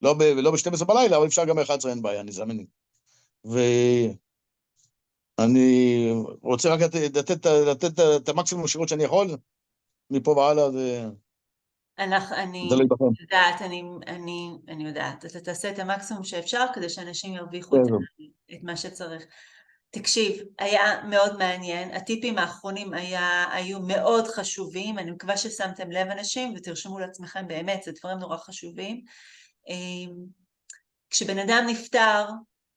לא 0.03 0.15
ב-12 0.15 0.81
לא 0.81 0.87
בלילה, 0.87 1.17
אבל 1.17 1.27
אפשר 1.27 1.45
גם 1.45 1.57
ב-11, 1.57 1.89
אין 1.89 2.03
בעיה, 2.03 2.23
נזמין. 2.23 2.67
ואני 5.39 6.11
רוצה 6.43 6.75
רק 6.75 6.81
לתת, 6.81 7.47
לתת 7.47 8.01
את 8.17 8.29
המקסימום 8.29 8.69
שירות 8.69 8.89
שאני 8.89 9.05
יכול, 9.05 9.27
מפה 10.11 10.31
והלאה 10.31 10.71
זה... 10.71 11.05
אנחנו, 11.99 12.37
אני 12.37 12.69
בכם. 12.89 13.05
יודעת, 13.21 13.63
אני, 13.63 13.85
אני, 14.07 14.51
אני 14.69 14.87
יודעת, 14.89 15.25
אתה 15.25 15.41
תעשה 15.41 15.71
את 15.71 15.79
המקסימום 15.79 16.25
שאפשר 16.25 16.65
כדי 16.75 16.89
שאנשים 16.89 17.35
ירוויחו 17.35 17.77
את, 17.77 17.81
בסדר. 17.81 17.97
את 18.55 18.63
מה 18.63 18.77
שצריך. 18.77 19.23
תקשיב, 19.91 20.43
היה 20.59 21.03
מאוד 21.09 21.39
מעניין, 21.39 21.95
הטיפים 21.95 22.39
האחרונים 22.39 22.95
היה, 22.95 23.45
היו 23.53 23.81
מאוד 23.81 24.27
חשובים, 24.27 24.99
אני 24.99 25.11
מקווה 25.11 25.37
ששמתם 25.37 25.91
לב 25.91 26.07
אנשים 26.07 26.55
ותרשמו 26.57 26.99
לעצמכם 26.99 27.49
באמת, 27.49 27.83
זה 27.83 27.93
דברים 28.01 28.19
נורא 28.19 28.37
חשובים. 28.37 29.01
אמ, 29.69 30.11
כשבן 31.11 31.39
אדם 31.39 31.65
נפטר, 31.69 32.25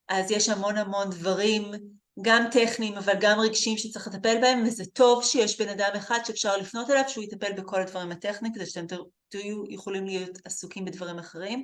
אז 0.10 0.32
יש 0.32 0.50
המון 0.50 0.78
המון 0.78 1.10
דברים, 1.10 1.72
גם 2.22 2.46
טכניים 2.52 2.98
אבל 2.98 3.14
גם 3.20 3.40
רגשיים 3.40 3.78
שצריך 3.78 4.08
לטפל 4.08 4.42
בהם, 4.42 4.64
וזה 4.68 4.84
טוב 4.86 5.24
שיש 5.24 5.62
בן 5.62 5.70
אדם 5.70 5.92
אחד 5.98 6.20
שאפשר 6.26 6.58
לפנות 6.58 6.90
אליו 6.90 7.04
שהוא 7.08 7.24
יטפל 7.24 7.52
בכל 7.54 7.82
הדברים 7.82 8.12
הטכניים, 8.12 8.54
כדי 8.54 8.66
שאתם 8.66 8.96
תהיו 9.30 9.64
יכולים 9.70 10.06
להיות 10.06 10.38
עסוקים 10.46 10.86
בדברים 10.86 11.20
אחרים. 11.20 11.64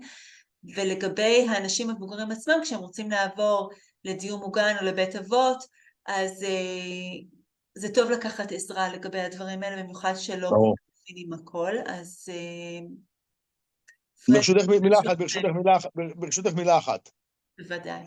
ולגבי 0.76 1.48
האנשים 1.50 1.90
המבוגרים 1.90 2.32
עצמם, 2.32 2.60
כשהם 2.64 2.80
רוצים 2.80 3.12
לעבור 3.12 3.70
לדיור 4.06 4.40
מוגן 4.40 4.76
או 4.82 4.86
לבית 4.86 5.16
אבות, 5.16 5.58
אז 6.06 6.44
אה, 6.44 7.40
זה 7.76 7.94
טוב 7.94 8.12
לקחת 8.12 8.52
עזרה 8.52 8.90
לגבי 8.90 9.20
הדברים 9.20 9.64
האלה, 9.64 9.84
במיוחד 9.84 10.14
שלא. 10.16 10.52
מבינים 11.10 11.34
הכל, 11.34 11.74
אז... 11.86 12.26
אה, 12.30 12.80
ברשותך 14.30 14.68
מילה 14.68 15.00
אחת, 15.00 15.18
ברשותך 15.18 15.46
מילה 15.46 15.78
אחת, 15.78 15.90
ברשותך 16.16 16.54
מילה 16.54 16.78
אחת. 16.78 17.10
בוודאי. 17.60 18.04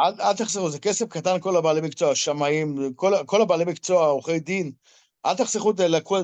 אל, 0.00 0.36
תחסכו, 0.36 0.70
זה 0.70 0.78
כסף 0.78 1.08
קטן 1.08 1.40
כל 1.40 1.56
הבעלי 1.56 1.80
מקצוע, 1.80 2.14
שמאים, 2.14 2.94
כל, 2.96 3.12
כל 3.26 3.42
הבעלי 3.42 3.64
מקצוע, 3.64 4.06
עורכי 4.06 4.40
דין, 4.40 4.72
אל 5.26 5.36
תחסכו, 5.36 5.72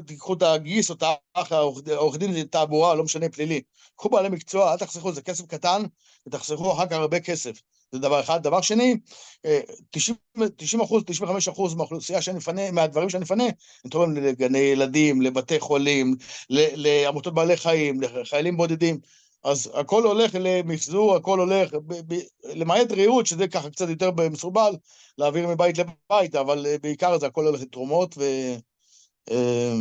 תיקחו 0.06 0.34
את 0.34 0.42
הגיס 0.42 0.90
או 0.90 0.94
את 0.94 1.02
האח, 1.02 1.52
העורך 1.52 1.88
העורך 1.88 2.16
דין 2.16 2.32
זה 2.32 2.44
תעבורה, 2.44 2.94
לא 2.94 3.04
משנה, 3.04 3.28
פלילי. 3.28 3.62
קחו 3.96 4.08
בעלי 4.08 4.28
מקצוע, 4.28 4.72
אל 4.72 4.78
תחסכו, 4.78 5.12
זה 5.12 5.22
כסף 5.22 5.46
קטן, 5.46 5.82
ותחסכו 6.26 6.72
אחר 6.72 6.86
כך 6.86 6.92
הרבה 6.92 7.20
כסף. 7.20 7.60
זה 7.94 8.00
דבר 8.00 8.20
אחד. 8.20 8.42
דבר 8.42 8.60
שני, 8.60 8.96
אה, 9.44 9.60
90 9.90 10.16
90 10.56 10.82
אחוז, 10.82 11.02
95 11.06 11.48
אחוז 11.48 11.74
מהאוכלוסייה 11.74 12.22
שאני 12.22 12.38
מפנה, 12.38 12.70
מהדברים 12.70 13.10
שאני 13.10 13.22
מפנה, 13.22 13.44
הם 13.84 13.90
תורמים 13.90 14.24
לגני 14.24 14.58
ילדים, 14.58 15.22
לבתי 15.22 15.60
חולים, 15.60 16.16
לעמותות 16.50 17.34
בעלי 17.34 17.56
חיים, 17.56 18.00
לחיילים 18.00 18.56
בודדים. 18.56 19.00
אז 19.44 19.70
הכל 19.74 20.02
הולך 20.02 20.30
למחזור, 20.40 21.16
הכל 21.16 21.40
הולך, 21.40 21.74
ב- 21.74 22.14
ב- 22.14 22.22
למעט 22.44 22.92
ריהוט, 22.92 23.26
שזה 23.26 23.48
ככה 23.48 23.70
קצת 23.70 23.88
יותר 23.88 24.10
מסורבל, 24.30 24.76
להעביר 25.18 25.48
מבית 25.48 25.78
לבית, 25.78 26.34
אבל 26.34 26.66
אה, 26.66 26.78
בעיקר 26.78 27.18
זה 27.18 27.26
הכל 27.26 27.46
הולך 27.46 27.60
לתרומות, 27.60 28.14